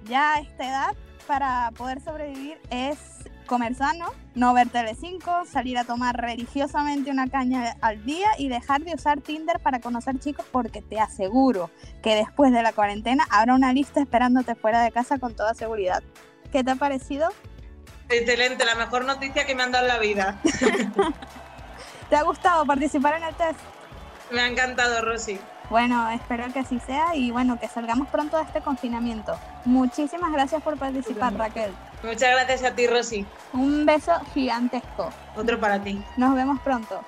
[0.06, 0.96] ya a esta edad
[1.28, 2.98] para poder sobrevivir es
[3.46, 4.06] comer sano,
[4.36, 9.22] no ver Telecinco, salir a tomar religiosamente una caña al día y dejar de usar
[9.22, 11.72] Tinder para conocer chicos porque te aseguro
[12.04, 16.04] que después de la cuarentena habrá una lista esperándote fuera de casa con toda seguridad.
[16.52, 17.30] ¿Qué te ha parecido?
[18.10, 20.40] Excelente, la mejor noticia que me han dado en la vida.
[22.10, 23.60] ¿Te ha gustado participar en el test?
[24.32, 25.40] Me ha encantado, Rosy.
[25.70, 29.38] Bueno, espero que así sea y bueno, que salgamos pronto de este confinamiento.
[29.66, 31.72] Muchísimas gracias por participar, Raquel.
[32.02, 33.26] Muchas gracias a ti, Rosy.
[33.54, 35.12] Un beso gigantesco.
[35.36, 36.04] Otro para ti.
[36.18, 37.02] Nos vemos pronto.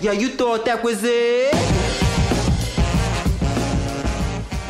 [0.00, 1.95] Yeah, you thought that was it?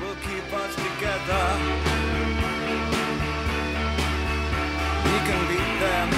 [0.00, 1.44] will keep us together.
[5.04, 6.08] We can beat them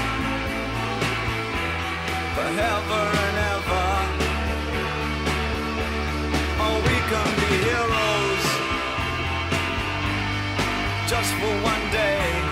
[2.35, 3.91] forever and ever.
[6.65, 8.47] Oh, we can be heroes
[11.09, 12.50] just for one day.